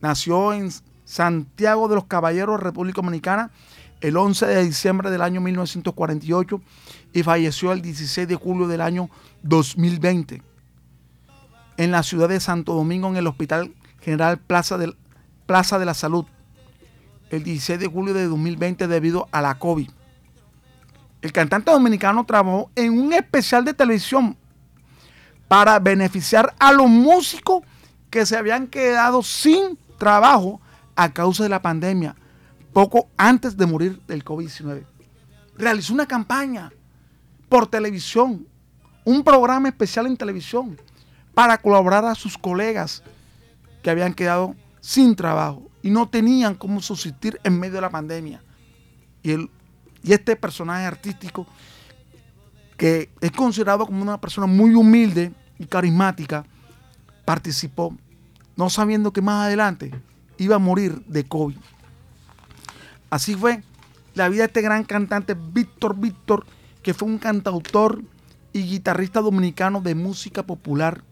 Nació 0.00 0.52
en 0.52 0.70
Santiago 1.04 1.88
de 1.88 1.96
los 1.96 2.04
Caballeros, 2.04 2.60
República 2.60 3.00
Dominicana, 3.00 3.50
el 4.00 4.16
11 4.16 4.46
de 4.46 4.64
diciembre 4.64 5.10
del 5.10 5.22
año 5.22 5.40
1948 5.40 6.60
y 7.12 7.22
falleció 7.22 7.72
el 7.72 7.80
16 7.80 8.28
de 8.28 8.34
julio 8.34 8.68
del 8.68 8.82
año 8.82 9.08
2020 9.42 10.42
en 11.78 11.90
la 11.90 12.02
ciudad 12.02 12.28
de 12.28 12.40
Santo 12.40 12.74
Domingo 12.74 13.08
en 13.08 13.16
el 13.16 13.26
Hospital 13.26 13.74
General 14.00 14.38
Plaza, 14.38 14.78
Plaza 15.46 15.78
de 15.78 15.86
la 15.86 15.94
Salud 15.94 16.26
el 17.30 17.42
16 17.42 17.80
de 17.80 17.86
julio 17.86 18.14
de 18.14 18.26
2020 18.26 18.86
debido 18.86 19.28
a 19.32 19.42
la 19.42 19.58
COVID. 19.58 19.90
El 21.22 21.32
cantante 21.32 21.70
dominicano 21.70 22.24
trabajó 22.24 22.70
en 22.74 22.98
un 22.98 23.12
especial 23.12 23.64
de 23.64 23.74
televisión 23.74 24.36
para 25.48 25.78
beneficiar 25.78 26.54
a 26.58 26.72
los 26.72 26.88
músicos 26.88 27.62
que 28.10 28.26
se 28.26 28.36
habían 28.36 28.66
quedado 28.66 29.22
sin 29.22 29.78
trabajo 29.98 30.60
a 30.94 31.12
causa 31.12 31.42
de 31.42 31.48
la 31.48 31.62
pandemia, 31.62 32.16
poco 32.72 33.08
antes 33.16 33.56
de 33.56 33.66
morir 33.66 34.00
del 34.06 34.24
COVID-19. 34.24 34.84
Realizó 35.56 35.94
una 35.94 36.06
campaña 36.06 36.72
por 37.48 37.66
televisión 37.66 38.46
un 39.04 39.22
programa 39.22 39.68
especial 39.68 40.06
en 40.06 40.16
televisión 40.16 40.76
para 41.32 41.56
colaborar 41.58 42.04
a 42.04 42.14
sus 42.14 42.36
colegas 42.36 43.02
que 43.82 43.88
habían 43.88 44.12
quedado 44.12 44.56
sin 44.80 45.14
trabajo 45.14 45.70
y 45.80 45.90
no 45.90 46.08
tenían 46.08 46.56
cómo 46.56 46.80
subsistir 46.82 47.38
en 47.44 47.60
medio 47.60 47.74
de 47.74 47.80
la 47.82 47.90
pandemia. 47.90 48.42
Y, 49.22 49.30
el, 49.30 49.50
y 50.06 50.12
este 50.12 50.36
personaje 50.36 50.86
artístico, 50.86 51.46
que 52.76 53.10
es 53.20 53.32
considerado 53.32 53.84
como 53.86 54.00
una 54.00 54.20
persona 54.20 54.46
muy 54.46 54.74
humilde 54.74 55.32
y 55.58 55.66
carismática, 55.66 56.44
participó, 57.24 57.92
no 58.54 58.70
sabiendo 58.70 59.12
que 59.12 59.20
más 59.20 59.46
adelante 59.46 59.92
iba 60.38 60.56
a 60.56 60.60
morir 60.60 61.02
de 61.06 61.24
COVID. 61.24 61.56
Así 63.10 63.34
fue 63.34 63.64
la 64.14 64.28
vida 64.28 64.42
de 64.42 64.46
este 64.46 64.62
gran 64.62 64.84
cantante 64.84 65.34
Víctor 65.34 65.96
Víctor, 65.96 66.46
que 66.82 66.94
fue 66.94 67.08
un 67.08 67.18
cantautor 67.18 68.00
y 68.52 68.62
guitarrista 68.62 69.20
dominicano 69.20 69.80
de 69.80 69.96
música 69.96 70.44
popular, 70.44 71.02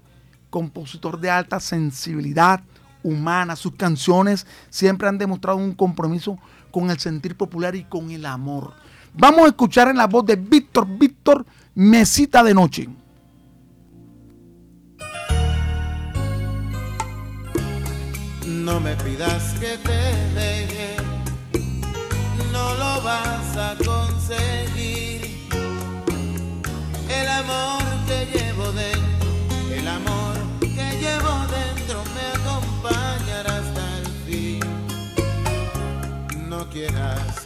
compositor 0.51 1.19
de 1.19 1.31
alta 1.31 1.59
sensibilidad 1.59 2.63
humana. 3.03 3.57
Sus 3.57 3.75
canciones 3.75 4.47
siempre 4.71 5.09
han 5.09 5.19
demostrado 5.19 5.59
un 5.59 5.75
compromiso 5.75 6.39
con 6.71 6.91
el 6.91 6.99
sentir 6.99 7.37
popular 7.37 7.75
y 7.75 7.85
con 7.85 8.11
el 8.11 8.25
amor. 8.27 8.75
Vamos 9.17 9.45
a 9.45 9.49
escuchar 9.49 9.89
en 9.89 9.97
la 9.97 10.09
voz 10.09 10.27
de 10.27 10.35
Víctor 10.35 10.87
Víctor, 10.89 11.47
Mesita 11.77 12.43
de 12.43 12.53
Noche. 12.53 12.89
No 18.45 18.81
me 18.81 18.97
pidas 18.97 19.55
que 19.61 19.79
te 19.79 19.93
deje, 20.35 20.97
no 22.53 22.75
lo 22.75 23.03
vas 23.03 23.57
a 23.57 23.77
conseguir. 23.85 25.21
El 27.09 27.29
amor 27.29 27.83
que 28.09 28.27
llevo 28.37 28.73
dentro, 28.73 29.31
el 29.73 29.87
amor 29.87 30.35
que 30.61 30.99
llevo 30.99 31.47
dentro 31.55 32.03
me 32.15 32.25
acompañará 32.41 33.59
hasta 33.59 33.99
el 33.99 34.07
fin. 34.27 34.61
No 36.49 36.69
quieras 36.69 37.44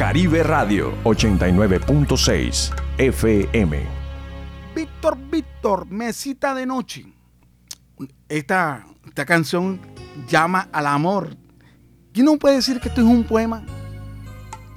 Bocaribe 0.00 0.42
Radio 0.42 0.94
89.6 1.04 2.72
FM. 2.96 3.86
Víctor 4.74 5.18
Víctor, 5.30 5.86
Mesita 5.90 6.54
de 6.54 6.64
Noche. 6.64 7.12
Esta, 8.26 8.86
esta 9.06 9.26
canción 9.26 9.78
llama 10.26 10.70
al 10.72 10.86
amor. 10.86 11.36
¿Quién 12.14 12.24
no 12.24 12.38
puede 12.38 12.54
decir 12.54 12.80
que 12.80 12.88
esto 12.88 13.02
es 13.02 13.06
un 13.06 13.24
poema? 13.24 13.62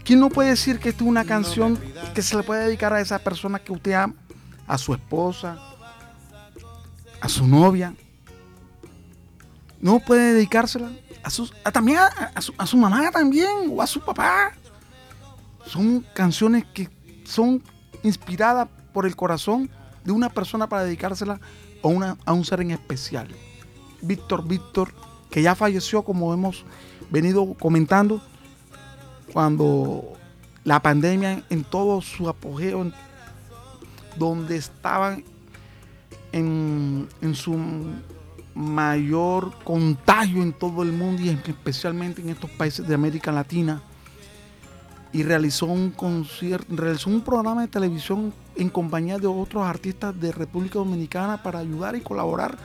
¿Quién 0.03 0.19
no 0.19 0.28
puede 0.28 0.49
decir 0.49 0.78
que 0.78 0.89
esto 0.89 1.05
es 1.05 1.09
una 1.09 1.24
canción 1.24 1.80
que 2.13 2.21
se 2.21 2.36
le 2.36 2.43
puede 2.43 2.65
dedicar 2.65 2.91
a 2.91 2.99
esa 2.99 3.17
persona 3.17 3.59
que 3.59 3.71
usted 3.71 3.93
ama? 3.93 4.15
A 4.67 4.78
su 4.78 4.93
esposa, 4.93 5.57
a 7.21 7.30
su 7.30 7.47
novia. 7.47 7.95
No 9.80 10.01
puede 10.01 10.34
dedicársela 10.34 10.91
a 11.63 11.71
también 11.71 11.99
a 12.36 12.41
su, 12.41 12.53
a 12.57 12.67
su 12.67 12.76
mamá 12.76 13.09
también 13.09 13.71
o 13.71 13.82
a 13.82 13.88
su 13.88 14.01
papá. 14.01 14.51
Son 15.66 16.05
canciones 16.14 16.66
que 16.74 16.89
son 17.24 17.64
inspiradas 18.03 18.68
por 18.93 19.05
el 19.05 19.16
corazón 19.16 19.70
de 20.03 20.11
una 20.11 20.30
persona 20.30 20.68
para 20.68 20.84
dedicársela 20.84 21.39
a, 21.84 21.88
una, 21.88 22.18
a 22.26 22.34
un 22.34 22.45
ser 22.45 22.61
en 22.61 22.72
especial. 22.72 23.28
Víctor 24.01 24.47
Víctor, 24.47 24.93
que 25.30 25.41
ya 25.41 25.55
falleció 25.55 26.03
como 26.03 26.34
hemos 26.34 26.66
venido 27.09 27.53
comentando, 27.53 28.22
cuando 29.32 30.14
la 30.64 30.82
pandemia 30.82 31.43
en 31.49 31.64
todo 31.64 32.01
su 32.01 32.30
apogeo, 32.30 32.91
donde 34.18 34.57
estaban 34.57 35.24
en, 36.32 37.07
en 37.22 37.36
su 37.36 37.57
mayor 38.53 39.53
contagio 39.64 40.43
en 40.43 40.53
todo 40.53 40.84
el 40.84 40.91
mundo 40.91 41.22
y 41.22 41.30
especialmente 41.30 42.22
en 42.22 42.30
estos 42.30 42.49
países 42.51 42.88
de 42.88 42.93
América 42.93 43.32
Latina, 43.32 43.82
y 45.14 45.22
realizó 45.22 45.68
un 45.68 45.91
concierto, 45.91 46.76
realizó 46.76 47.11
un 47.11 47.22
programa 47.22 47.61
de 47.61 47.68
televisión 47.68 48.34
en 48.55 48.70
compañía 48.70 49.20
de 49.20 49.28
otros 49.28 49.64
artistas 49.64 50.20
de 50.20 50.32
República 50.32 50.80
Dominicana 50.80 51.41
para 51.41 51.59
ayudar 51.59 51.95
y 51.95 52.01
colaborar 52.01 52.57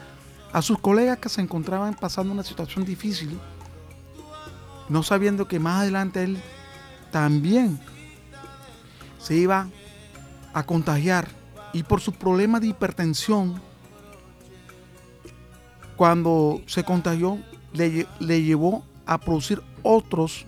a 0.51 0.63
sus 0.63 0.79
colegas 0.79 1.19
que 1.19 1.29
se 1.29 1.43
encontraban 1.43 1.95
pasando 1.95 2.33
una 2.33 2.43
situación 2.43 2.87
difícil, 2.87 3.39
no 4.89 5.03
sabiendo 5.03 5.47
que 5.47 5.61
más 5.61 5.83
adelante 5.83 6.25
él 6.25 6.39
también 7.13 7.79
se 9.19 9.37
iba 9.37 9.69
a 10.55 10.63
contagiar. 10.63 11.29
Y 11.75 11.83
por 11.83 12.01
su 12.01 12.13
problema 12.13 12.61
de 12.61 12.69
hipertensión, 12.69 13.61
cuando 15.97 16.63
se 16.67 16.83
contagió, 16.83 17.39
le, 17.75 18.07
le 18.21 18.43
llevó 18.43 18.85
a 19.05 19.19
producir 19.19 19.63
otros 19.83 20.47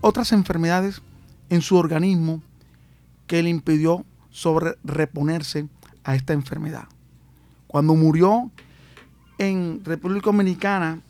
otras 0.00 0.32
enfermedades 0.32 1.02
en 1.50 1.62
su 1.62 1.76
organismo 1.76 2.42
que 3.26 3.42
le 3.42 3.50
impidió 3.50 4.04
sobre 4.30 4.74
reponerse 4.84 5.68
a 6.04 6.14
esta 6.14 6.32
enfermedad. 6.32 6.88
Cuando 7.66 7.94
murió 7.94 8.50
en 9.38 9.84
República 9.84 10.26
Dominicana, 10.26 11.00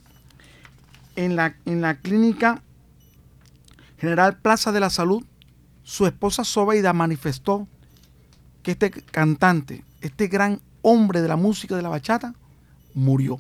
en 1.17 1.37
la, 1.37 1.55
en 1.65 1.81
la 1.81 1.97
clínica 1.97 2.63
General 3.99 4.37
Plaza 4.39 4.73
de 4.73 4.81
la 4.81 4.91
Salud, 4.91 5.25
su 5.83 6.07
esposa 6.07 6.45
Sobeida 6.45 6.93
manifestó 6.93 7.69
que 8.63 8.73
este 8.73 8.91
cantante, 8.91 9.85
este 10.01 10.29
gran 10.29 10.61
hombre 10.83 11.21
de 11.21 11.29
la 11.29 11.37
música 11.37 11.77
de 11.77 11.83
la 11.83 11.89
bachata, 11.89 12.35
murió. 12.95 13.39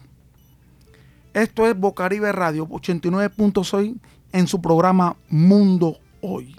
Esto 1.34 1.66
es 1.66 1.78
Bocaribe 1.78 2.30
Radio 2.32 2.68
89.6 2.68 3.96
en 4.33 4.47
su 4.47 4.61
programa 4.61 5.16
Mundo 5.28 5.99
Hoy. 6.20 6.57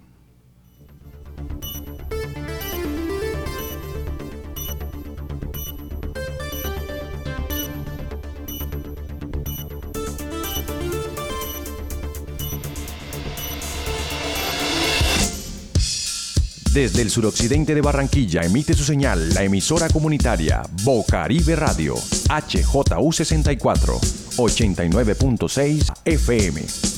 Desde 16.74 17.04
el 17.04 17.12
suroccidente 17.12 17.76
de 17.76 17.82
Barranquilla 17.82 18.42
emite 18.42 18.74
su 18.74 18.84
señal 18.84 19.32
la 19.36 19.44
emisora 19.44 19.88
comunitaria 19.90 20.64
Bocaribe 20.82 21.56
Radio, 21.56 21.94
HJU64, 21.94 24.00
89.6 24.38 25.94
FM. 26.04 26.93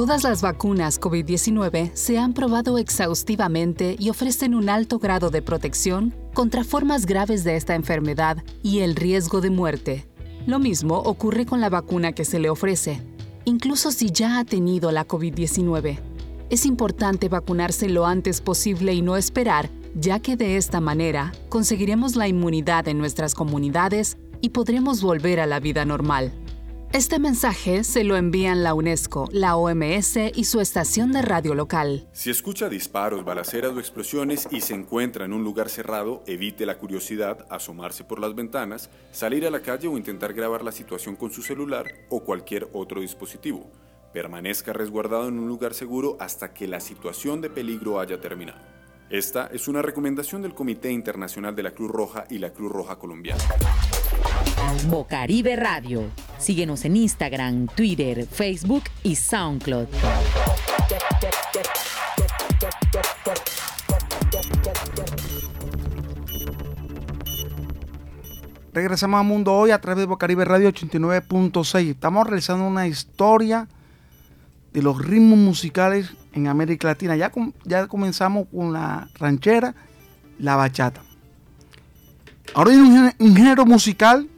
Todas 0.00 0.22
las 0.22 0.40
vacunas 0.40 0.98
COVID-19 0.98 1.90
se 1.92 2.18
han 2.18 2.32
probado 2.32 2.78
exhaustivamente 2.78 3.96
y 3.98 4.08
ofrecen 4.08 4.54
un 4.54 4.70
alto 4.70 4.98
grado 4.98 5.28
de 5.28 5.42
protección 5.42 6.14
contra 6.32 6.64
formas 6.64 7.04
graves 7.04 7.44
de 7.44 7.56
esta 7.56 7.74
enfermedad 7.74 8.42
y 8.62 8.78
el 8.78 8.96
riesgo 8.96 9.42
de 9.42 9.50
muerte. 9.50 10.08
Lo 10.46 10.58
mismo 10.58 10.96
ocurre 10.96 11.44
con 11.44 11.60
la 11.60 11.68
vacuna 11.68 12.12
que 12.12 12.24
se 12.24 12.38
le 12.38 12.48
ofrece, 12.48 13.02
incluso 13.44 13.92
si 13.92 14.10
ya 14.10 14.38
ha 14.38 14.46
tenido 14.46 14.90
la 14.90 15.06
COVID-19. 15.06 15.98
Es 16.48 16.64
importante 16.64 17.28
vacunarse 17.28 17.90
lo 17.90 18.06
antes 18.06 18.40
posible 18.40 18.94
y 18.94 19.02
no 19.02 19.18
esperar, 19.18 19.68
ya 19.94 20.18
que 20.20 20.34
de 20.34 20.56
esta 20.56 20.80
manera 20.80 21.34
conseguiremos 21.50 22.16
la 22.16 22.26
inmunidad 22.26 22.88
en 22.88 22.96
nuestras 22.96 23.34
comunidades 23.34 24.16
y 24.40 24.48
podremos 24.48 25.02
volver 25.02 25.40
a 25.40 25.46
la 25.46 25.60
vida 25.60 25.84
normal. 25.84 26.32
Este 26.92 27.20
mensaje 27.20 27.84
se 27.84 28.02
lo 28.02 28.16
envían 28.16 28.64
la 28.64 28.74
UNESCO, 28.74 29.28
la 29.30 29.54
OMS 29.54 30.16
y 30.34 30.42
su 30.42 30.60
estación 30.60 31.12
de 31.12 31.22
radio 31.22 31.54
local. 31.54 32.08
Si 32.12 32.30
escucha 32.30 32.68
disparos, 32.68 33.24
balaceras 33.24 33.70
o 33.70 33.78
explosiones 33.78 34.48
y 34.50 34.60
se 34.60 34.74
encuentra 34.74 35.24
en 35.24 35.32
un 35.32 35.44
lugar 35.44 35.68
cerrado, 35.68 36.24
evite 36.26 36.66
la 36.66 36.78
curiosidad, 36.78 37.46
asomarse 37.48 38.02
por 38.02 38.18
las 38.18 38.34
ventanas, 38.34 38.90
salir 39.12 39.46
a 39.46 39.50
la 39.50 39.62
calle 39.62 39.86
o 39.86 39.96
intentar 39.96 40.32
grabar 40.32 40.64
la 40.64 40.72
situación 40.72 41.14
con 41.14 41.30
su 41.30 41.42
celular 41.42 41.86
o 42.08 42.24
cualquier 42.24 42.68
otro 42.72 43.00
dispositivo. 43.00 43.70
Permanezca 44.12 44.72
resguardado 44.72 45.28
en 45.28 45.38
un 45.38 45.46
lugar 45.46 45.74
seguro 45.74 46.16
hasta 46.18 46.52
que 46.52 46.66
la 46.66 46.80
situación 46.80 47.40
de 47.40 47.50
peligro 47.50 48.00
haya 48.00 48.20
terminado. 48.20 48.79
Esta 49.10 49.48
es 49.48 49.66
una 49.66 49.82
recomendación 49.82 50.40
del 50.40 50.54
Comité 50.54 50.92
Internacional 50.92 51.56
de 51.56 51.64
la 51.64 51.72
Cruz 51.72 51.90
Roja 51.90 52.26
y 52.30 52.38
la 52.38 52.50
Cruz 52.50 52.70
Roja 52.70 52.94
Colombiana. 52.94 53.42
Bocaribe 54.86 55.56
Radio. 55.56 56.04
Síguenos 56.38 56.84
en 56.84 56.94
Instagram, 56.94 57.66
Twitter, 57.74 58.24
Facebook 58.24 58.84
y 59.02 59.16
SoundCloud. 59.16 59.88
Regresamos 68.72 69.18
a 69.18 69.22
Mundo 69.24 69.54
Hoy 69.54 69.72
a 69.72 69.80
través 69.80 70.02
de 70.02 70.06
Bocaribe 70.06 70.44
Radio 70.44 70.70
89.6. 70.70 71.88
Estamos 71.88 72.28
realizando 72.28 72.64
una 72.64 72.86
historia 72.86 73.66
de 74.72 74.82
los 74.82 75.04
ritmos 75.04 75.36
musicales 75.36 76.12
en 76.32 76.46
América 76.46 76.88
Latina. 76.88 77.16
Ya, 77.16 77.32
ya 77.64 77.86
comenzamos 77.86 78.48
con 78.52 78.72
la 78.72 79.08
ranchera, 79.14 79.74
la 80.38 80.56
bachata. 80.56 81.02
Ahora 82.54 82.72
hay 82.72 82.78
un 83.18 83.36
género 83.36 83.64
musical 83.64 84.28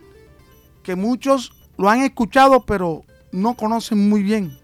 que 0.83 0.97
muchos 0.97 1.53
lo 1.79 1.89
han 1.89 2.03
escuchado 2.03 2.65
pero 2.65 3.05
no 3.33 3.55
conocen 3.55 4.09
muy 4.09 4.23
bien. 4.23 4.59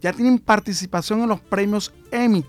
Ya 0.00 0.12
tienen 0.12 0.38
participación 0.38 1.20
en 1.20 1.28
los 1.28 1.40
premios 1.40 1.92
Emmy. 2.10 2.44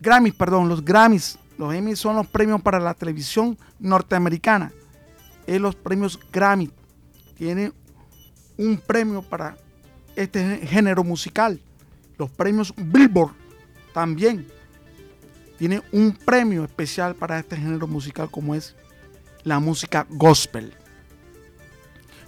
Grammys, 0.00 0.34
perdón, 0.34 0.68
los 0.68 0.84
Grammys. 0.84 1.38
Los 1.56 1.74
Emmy 1.74 1.96
son 1.96 2.16
los 2.16 2.26
premios 2.26 2.60
para 2.60 2.80
la 2.80 2.94
televisión 2.94 3.56
norteamericana. 3.78 4.72
Es 5.46 5.60
los 5.60 5.74
premios 5.74 6.18
Grammy. 6.32 6.70
Tiene 7.36 7.72
un 8.58 8.76
premio 8.78 9.22
para 9.22 9.56
este 10.16 10.66
género 10.66 11.02
musical. 11.04 11.60
Los 12.20 12.30
premios 12.30 12.74
Billboard 12.76 13.32
también 13.94 14.46
tiene 15.56 15.80
un 15.90 16.12
premio 16.12 16.64
especial 16.64 17.14
para 17.14 17.38
este 17.38 17.56
género 17.56 17.86
musical 17.86 18.30
como 18.30 18.54
es 18.54 18.76
la 19.42 19.58
música 19.58 20.06
gospel. 20.10 20.74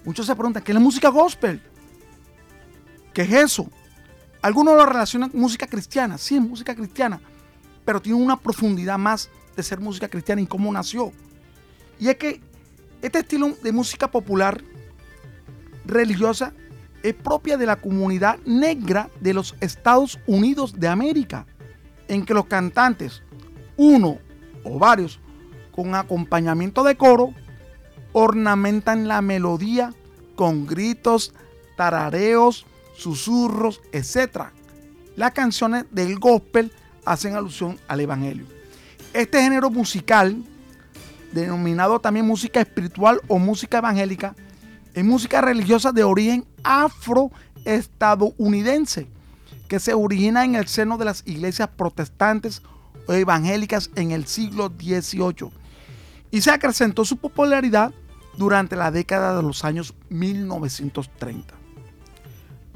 Muchos 0.03 0.25
se 0.25 0.35
preguntan, 0.35 0.63
¿qué 0.63 0.73
es 0.73 0.75
la 0.75 0.81
música 0.81 1.11
gospel? 1.11 1.61
¿Qué 3.13 3.21
es 3.21 3.33
eso? 3.35 3.69
Algunos 4.41 4.77
lo 4.77 4.87
relacionan 4.87 5.29
con 5.29 5.39
música 5.39 5.67
cristiana, 5.67 6.17
sí, 6.17 6.41
música 6.41 6.75
cristiana, 6.75 7.21
pero 7.85 8.01
tiene 8.01 8.19
una 8.19 8.41
profundidad 8.41 8.97
más 8.97 9.29
de 9.55 9.63
ser 9.63 9.79
música 9.79 10.09
cristiana 10.09 10.41
y 10.41 10.47
cómo 10.47 10.73
nació. 10.73 11.13
Y 12.01 12.09
es 12.09 12.17
que 12.17 12.41
este 13.03 13.19
estilo 13.19 13.55
de 13.63 13.73
música 13.73 14.11
popular 14.11 14.65
religiosa 15.85 16.55
es 17.03 17.15
propia 17.15 17.57
de 17.57 17.67
la 17.67 17.77
comunidad 17.77 18.39
negra 18.45 19.11
de 19.21 19.35
los 19.35 19.55
Estados 19.61 20.19
Unidos 20.27 20.79
de 20.79 20.89
América, 20.89 21.47
en 22.09 22.25
que 22.25 22.35
los 22.35 22.47
cantantes, 22.47 23.23
uno 23.77 24.19
o 24.65 24.79
varios, 24.79 25.21
con 25.73 25.95
acompañamiento 25.95 26.85
de 26.85 26.97
coro, 26.97 27.35
ornamentan 28.13 29.09
la 29.09 29.23
melodía 29.23 29.95
con 30.37 30.67
gritos, 30.67 31.33
tarareos, 31.77 32.67
susurros, 32.97 33.81
etc. 33.93 34.49
Las 35.17 35.33
canciones 35.33 35.87
del 35.91 36.19
gospel 36.19 36.73
hacen 37.05 37.35
alusión 37.35 37.79
al 37.89 38.01
Evangelio. 38.01 38.47
Este 39.13 39.43
género 39.43 39.71
musical 39.71 40.43
denominado 41.33 41.99
también 41.99 42.27
música 42.27 42.61
espiritual 42.61 43.21
o 43.27 43.39
música 43.39 43.79
evangélica, 43.79 44.35
es 44.95 45.05
música 45.05 45.41
religiosa 45.41 45.91
de 45.93 46.05
origen 46.05 46.45
afroestadounidense 46.65 49.09
que 49.69 49.81
se 49.81 49.95
origina 49.95 50.45
en 50.45 50.55
el 50.55 50.69
seno 50.69 50.99
de 50.99 51.07
las 51.07 51.23
iglesias 51.27 51.71
protestantes 51.77 52.61
o 53.07 53.15
evangélicas 53.15 53.91
en 53.97 54.11
el 54.11 54.27
siglo 54.27 54.69
XVIII 54.69 55.51
y 56.31 56.43
se 56.43 56.51
acrecentó 56.51 57.05
su 57.05 57.17
popularidad 57.17 57.93
durante 58.37 58.77
la 58.77 58.91
década 58.91 59.37
de 59.37 59.43
los 59.43 59.65
años 59.65 59.95
1930. 60.09 61.55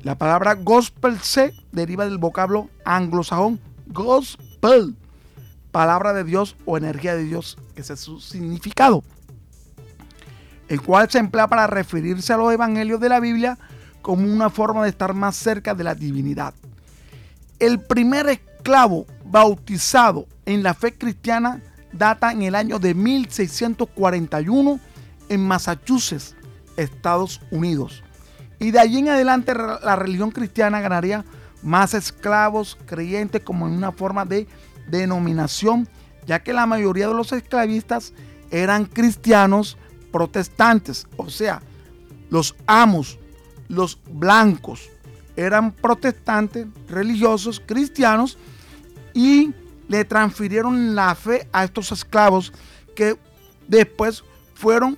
La 0.02 0.16
palabra 0.16 0.54
gospel 0.54 1.18
se 1.20 1.52
deriva 1.72 2.04
del 2.04 2.18
vocablo 2.18 2.68
anglosajón 2.84 3.58
gospel, 3.88 4.94
palabra 5.72 6.12
de 6.12 6.24
Dios 6.24 6.56
o 6.64 6.76
energía 6.76 7.16
de 7.16 7.24
Dios, 7.24 7.58
que 7.74 7.80
es 7.80 7.88
su 7.98 8.20
significado, 8.20 9.02
el 10.68 10.80
cual 10.82 11.10
se 11.10 11.18
emplea 11.18 11.46
para 11.46 11.66
referirse 11.66 12.32
a 12.32 12.36
los 12.36 12.52
evangelios 12.52 13.00
de 13.00 13.08
la 13.08 13.20
Biblia 13.20 13.58
como 14.02 14.32
una 14.32 14.50
forma 14.50 14.82
de 14.84 14.90
estar 14.90 15.14
más 15.14 15.36
cerca 15.36 15.74
de 15.74 15.84
la 15.84 15.94
divinidad. 15.94 16.54
El 17.58 17.80
primer 17.80 18.28
esclavo 18.28 19.06
bautizado 19.24 20.26
en 20.44 20.62
la 20.62 20.74
fe 20.74 20.94
cristiana 20.94 21.60
data 21.92 22.32
en 22.32 22.42
el 22.42 22.54
año 22.54 22.78
de 22.78 22.94
1641 22.94 24.80
en 25.28 25.46
Massachusetts, 25.46 26.36
Estados 26.76 27.40
Unidos. 27.50 28.02
Y 28.58 28.70
de 28.70 28.78
allí 28.78 28.98
en 28.98 29.08
adelante 29.08 29.54
la 29.54 29.96
religión 29.96 30.30
cristiana 30.30 30.80
ganaría 30.80 31.24
más 31.62 31.94
esclavos 31.94 32.78
creyentes 32.86 33.42
como 33.42 33.66
en 33.66 33.72
una 33.72 33.92
forma 33.92 34.24
de 34.24 34.46
denominación, 34.88 35.88
ya 36.26 36.42
que 36.42 36.52
la 36.52 36.66
mayoría 36.66 37.08
de 37.08 37.14
los 37.14 37.32
esclavistas 37.32 38.12
eran 38.50 38.84
cristianos 38.84 39.76
protestantes, 40.16 41.06
o 41.18 41.28
sea, 41.28 41.60
los 42.30 42.56
amos, 42.66 43.18
los 43.68 43.98
blancos, 44.10 44.88
eran 45.36 45.72
protestantes, 45.72 46.66
religiosos, 46.88 47.60
cristianos, 47.60 48.38
y 49.12 49.52
le 49.88 50.06
transfirieron 50.06 50.94
la 50.94 51.14
fe 51.14 51.46
a 51.52 51.64
estos 51.64 51.92
esclavos 51.92 52.50
que 52.94 53.18
después 53.68 54.24
fueron, 54.54 54.96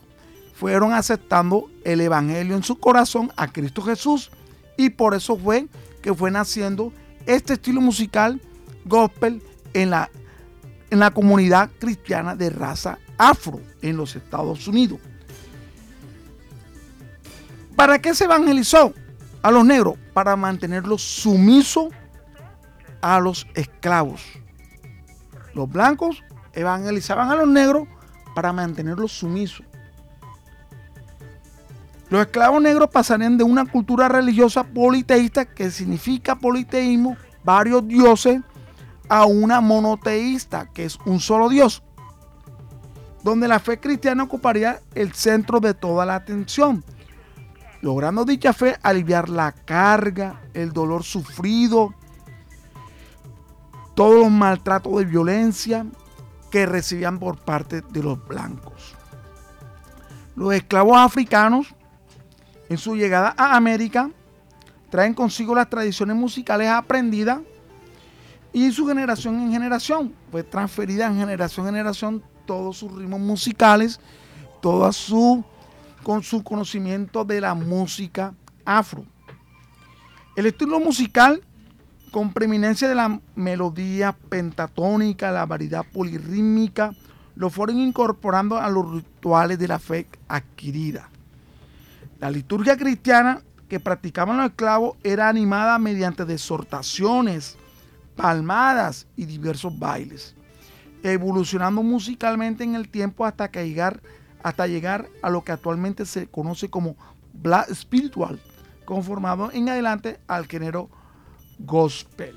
fueron 0.54 0.92
aceptando 0.92 1.68
el 1.82 2.00
Evangelio 2.00 2.54
en 2.54 2.62
su 2.62 2.78
corazón 2.78 3.32
a 3.36 3.50
Cristo 3.50 3.82
Jesús. 3.82 4.30
Y 4.76 4.90
por 4.90 5.14
eso 5.14 5.36
fue 5.36 5.66
que 6.00 6.14
fue 6.14 6.30
naciendo 6.30 6.92
este 7.26 7.54
estilo 7.54 7.80
musical 7.80 8.40
gospel 8.84 9.42
en 9.74 9.90
la, 9.90 10.08
en 10.90 11.00
la 11.00 11.10
comunidad 11.10 11.70
cristiana 11.80 12.36
de 12.36 12.50
raza 12.50 13.00
afro 13.18 13.60
en 13.82 13.96
los 13.96 14.14
Estados 14.14 14.68
Unidos. 14.68 15.00
¿Para 17.78 18.00
qué 18.00 18.12
se 18.12 18.24
evangelizó 18.24 18.92
a 19.40 19.52
los 19.52 19.64
negros? 19.64 19.94
Para 20.12 20.34
mantenerlos 20.34 21.00
sumisos 21.00 21.86
a 23.00 23.20
los 23.20 23.46
esclavos. 23.54 24.20
Los 25.54 25.70
blancos 25.70 26.24
evangelizaban 26.54 27.30
a 27.30 27.36
los 27.36 27.46
negros 27.46 27.86
para 28.34 28.52
mantenerlos 28.52 29.12
sumisos. 29.12 29.64
Los 32.10 32.22
esclavos 32.22 32.60
negros 32.60 32.90
pasarían 32.90 33.38
de 33.38 33.44
una 33.44 33.64
cultura 33.64 34.08
religiosa 34.08 34.64
politeísta, 34.64 35.44
que 35.44 35.70
significa 35.70 36.34
politeísmo, 36.34 37.16
varios 37.44 37.86
dioses, 37.86 38.40
a 39.08 39.24
una 39.24 39.60
monoteísta, 39.60 40.66
que 40.74 40.84
es 40.84 40.98
un 41.06 41.20
solo 41.20 41.48
Dios, 41.48 41.84
donde 43.22 43.46
la 43.46 43.60
fe 43.60 43.78
cristiana 43.78 44.24
ocuparía 44.24 44.80
el 44.96 45.12
centro 45.12 45.60
de 45.60 45.74
toda 45.74 46.04
la 46.04 46.16
atención, 46.16 46.82
logrando 47.80 48.24
dicha 48.24 48.52
fe 48.52 48.76
aliviar 48.82 49.28
la 49.28 49.52
carga, 49.52 50.42
el 50.54 50.72
dolor 50.72 51.04
sufrido, 51.04 51.94
todos 53.94 54.20
los 54.20 54.30
maltratos 54.30 54.96
de 54.96 55.04
violencia 55.04 55.86
que 56.50 56.66
recibían 56.66 57.18
por 57.18 57.38
parte 57.38 57.82
de 57.82 58.02
los 58.02 58.24
blancos. 58.26 58.94
Los 60.36 60.54
esclavos 60.54 60.96
africanos, 60.96 61.74
en 62.68 62.78
su 62.78 62.94
llegada 62.94 63.34
a 63.36 63.56
América, 63.56 64.10
traen 64.90 65.14
consigo 65.14 65.54
las 65.54 65.68
tradiciones 65.68 66.16
musicales 66.16 66.68
aprendidas 66.68 67.40
y 68.52 68.70
su 68.72 68.86
generación 68.86 69.40
en 69.40 69.52
generación, 69.52 70.14
fue 70.30 70.42
transferida 70.42 71.06
en 71.06 71.18
generación 71.18 71.66
en 71.66 71.74
generación 71.74 72.22
todos 72.46 72.78
sus 72.78 72.92
ritmos 72.92 73.20
musicales, 73.20 74.00
todo 74.62 74.90
su, 74.92 75.44
con 76.02 76.22
su 76.22 76.42
conocimiento 76.42 77.24
de 77.24 77.40
la 77.40 77.54
música 77.54 78.34
afro. 78.64 79.04
El 80.36 80.46
estilo 80.46 80.78
musical 80.80 81.42
con 82.10 82.32
preeminencia 82.32 82.88
de 82.88 82.94
la 82.94 83.20
melodía 83.34 84.12
pentatónica, 84.12 85.30
la 85.30 85.46
variedad 85.46 85.84
polirrítmica, 85.84 86.94
lo 87.36 87.50
fueron 87.50 87.78
incorporando 87.78 88.58
a 88.58 88.68
los 88.68 88.90
rituales 88.90 89.58
de 89.58 89.68
la 89.68 89.78
fe 89.78 90.06
adquirida. 90.26 91.08
La 92.18 92.30
liturgia 92.30 92.76
cristiana 92.76 93.42
que 93.68 93.78
practicaban 93.78 94.38
los 94.38 94.46
esclavos 94.46 94.96
era 95.04 95.28
animada 95.28 95.78
mediante 95.78 96.24
exhortaciones, 96.24 97.56
palmadas 98.16 99.06
y 99.14 99.26
diversos 99.26 99.78
bailes, 99.78 100.34
evolucionando 101.02 101.82
musicalmente 101.82 102.64
en 102.64 102.74
el 102.74 102.88
tiempo 102.88 103.24
hasta, 103.24 103.46
llegar, 103.52 104.00
hasta 104.48 104.66
llegar 104.66 105.08
a 105.22 105.30
lo 105.30 105.44
que 105.44 105.52
actualmente 105.52 106.06
se 106.06 106.26
conoce 106.26 106.68
como 106.70 106.96
black 107.32 107.72
spiritual, 107.74 108.40
conformado 108.84 109.50
en 109.52 109.68
adelante 109.68 110.18
al 110.26 110.46
género 110.46 110.88
gospel. 111.58 112.36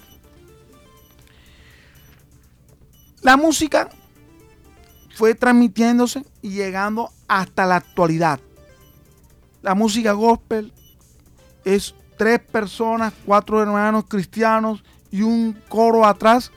La 3.22 3.38
música 3.38 3.90
fue 5.16 5.36
transmitiéndose 5.36 6.26
y 6.42 6.50
llegando 6.50 7.12
hasta 7.28 7.66
la 7.66 7.78
actualidad. 7.78 8.40
La 9.62 9.76
música 9.76 10.14
gospel 10.14 10.74
es 11.64 11.94
tres 12.18 12.40
personas, 12.40 13.14
cuatro 13.26 13.62
hermanos 13.62 14.06
cristianos 14.08 14.84
y 15.12 15.22
un 15.22 15.54
coro 15.70 16.06
atrás 16.06 16.52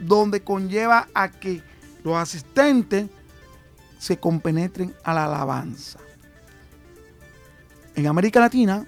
donde 0.00 0.42
conlleva 0.42 1.08
a 1.14 1.30
que 1.30 1.62
los 2.02 2.16
asistentes 2.16 3.08
se 3.98 4.18
compenetren 4.18 4.94
a 5.04 5.12
la 5.14 5.24
alabanza. 5.24 5.98
En 7.94 8.06
América 8.06 8.40
Latina, 8.40 8.86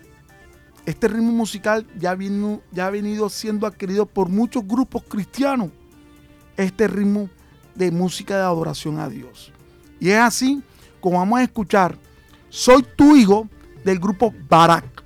este 0.86 1.08
ritmo 1.08 1.32
musical 1.32 1.86
ya, 1.98 2.16
ya 2.72 2.86
ha 2.86 2.90
venido 2.90 3.28
siendo 3.28 3.66
adquirido 3.66 4.06
por 4.06 4.28
muchos 4.28 4.66
grupos 4.66 5.02
cristianos. 5.02 5.70
Este 6.56 6.88
ritmo 6.88 7.28
de 7.74 7.90
música 7.90 8.36
de 8.36 8.42
adoración 8.42 8.98
a 8.98 9.08
Dios. 9.08 9.52
Y 9.98 10.10
es 10.10 10.18
así 10.18 10.62
como 11.00 11.18
vamos 11.18 11.40
a 11.40 11.42
escuchar 11.42 11.96
Soy 12.48 12.84
tu 12.96 13.16
hijo 13.16 13.48
del 13.84 13.98
grupo 13.98 14.34
Barak. 14.48 14.99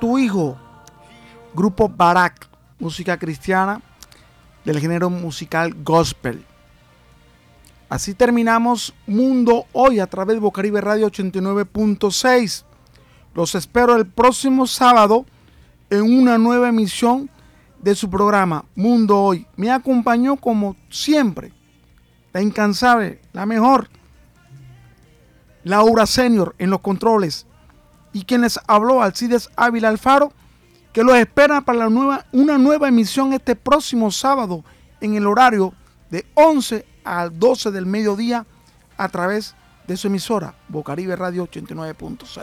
Tu 0.00 0.18
hijo. 0.18 0.56
Grupo 1.54 1.88
Barak, 1.88 2.48
música 2.78 3.18
cristiana 3.18 3.80
del 4.64 4.80
género 4.80 5.10
musical 5.10 5.74
gospel. 5.84 6.44
Así 7.88 8.14
terminamos 8.14 8.94
Mundo 9.06 9.66
Hoy 9.72 10.00
a 10.00 10.06
través 10.06 10.36
de 10.36 10.40
Bocaribe 10.40 10.80
Radio 10.80 11.08
89.6. 11.08 12.64
Los 13.34 13.54
espero 13.54 13.96
el 13.96 14.06
próximo 14.06 14.66
sábado 14.66 15.26
en 15.90 16.02
una 16.02 16.38
nueva 16.38 16.68
emisión 16.68 17.30
de 17.80 17.94
su 17.94 18.08
programa 18.08 18.64
Mundo 18.74 19.20
Hoy. 19.20 19.46
Me 19.56 19.70
acompañó 19.70 20.36
como 20.36 20.76
siempre 20.88 21.52
la 22.32 22.42
incansable, 22.42 23.20
la 23.32 23.44
mejor, 23.44 23.88
Laura 25.64 26.06
Senior 26.06 26.54
en 26.58 26.70
los 26.70 26.80
controles 26.80 27.46
y 28.12 28.24
quien 28.24 28.42
les 28.42 28.58
habló 28.66 29.02
Alcides 29.02 29.50
Ávila 29.56 29.88
Alfaro, 29.88 30.32
que 30.92 31.04
los 31.04 31.16
espera 31.16 31.60
para 31.60 31.78
la 31.78 31.88
nueva, 31.88 32.26
una 32.32 32.58
nueva 32.58 32.88
emisión 32.88 33.32
este 33.32 33.54
próximo 33.54 34.10
sábado 34.10 34.64
en 35.00 35.14
el 35.14 35.26
horario 35.26 35.72
de 36.10 36.26
11 36.34 36.84
a 37.04 37.28
12 37.28 37.70
del 37.70 37.86
mediodía 37.86 38.44
a 38.96 39.08
través 39.08 39.54
de 39.86 39.96
su 39.96 40.08
emisora 40.08 40.54
Bocaribe 40.68 41.16
Radio 41.16 41.48
89.6. 41.48 42.42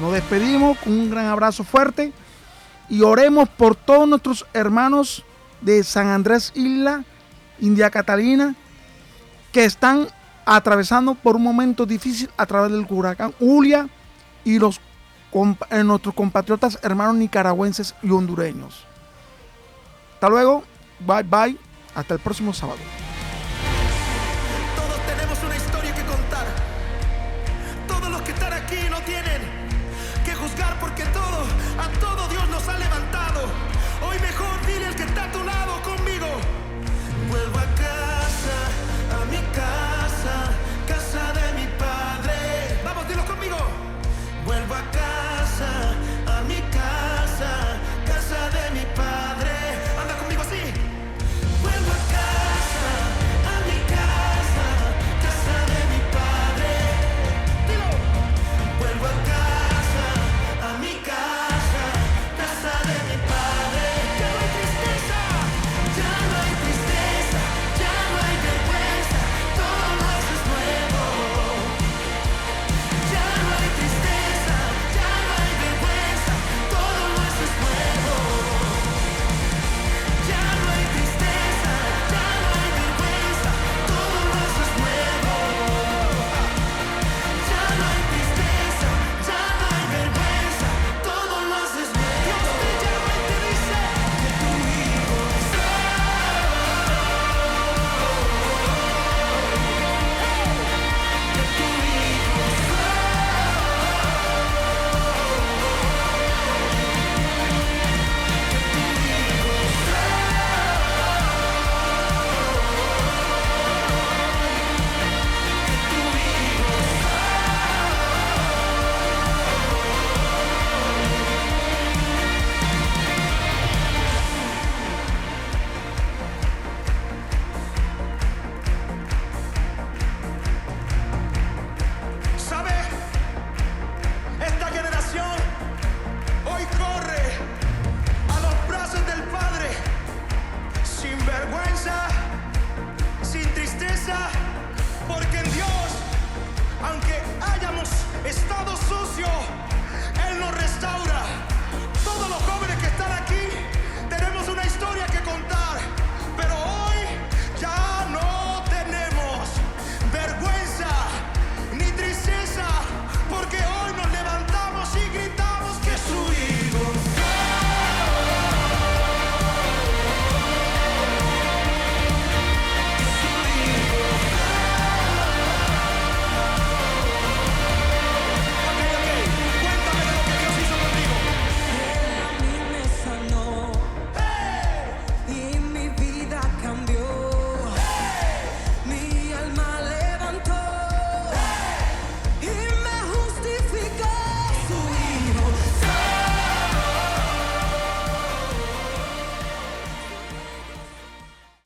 Nos 0.00 0.12
despedimos 0.12 0.78
con 0.78 0.92
un 0.92 1.10
gran 1.10 1.26
abrazo 1.26 1.64
fuerte 1.64 2.12
y 2.88 3.02
oremos 3.02 3.48
por 3.48 3.76
todos 3.76 4.08
nuestros 4.08 4.46
hermanos 4.52 5.24
de 5.60 5.84
San 5.84 6.08
Andrés 6.08 6.52
Isla, 6.54 7.04
India 7.60 7.90
Catalina, 7.90 8.54
que 9.52 9.64
están 9.64 10.08
atravesando 10.44 11.14
por 11.14 11.36
un 11.36 11.42
momento 11.42 11.86
difícil 11.86 12.28
a 12.36 12.46
través 12.46 12.72
del 12.72 12.86
huracán 12.88 13.32
Julia 13.38 13.88
y 14.44 14.58
los 14.58 14.80
eh, 15.70 15.84
nuestros 15.84 16.14
compatriotas 16.14 16.78
hermanos 16.82 17.16
nicaragüenses 17.16 17.94
y 18.02 18.10
hondureños. 18.10 18.84
Hasta 20.14 20.28
luego, 20.28 20.62
bye 21.00 21.22
bye, 21.22 21.56
hasta 21.94 22.14
el 22.14 22.20
próximo 22.20 22.52
sábado. 22.52 22.78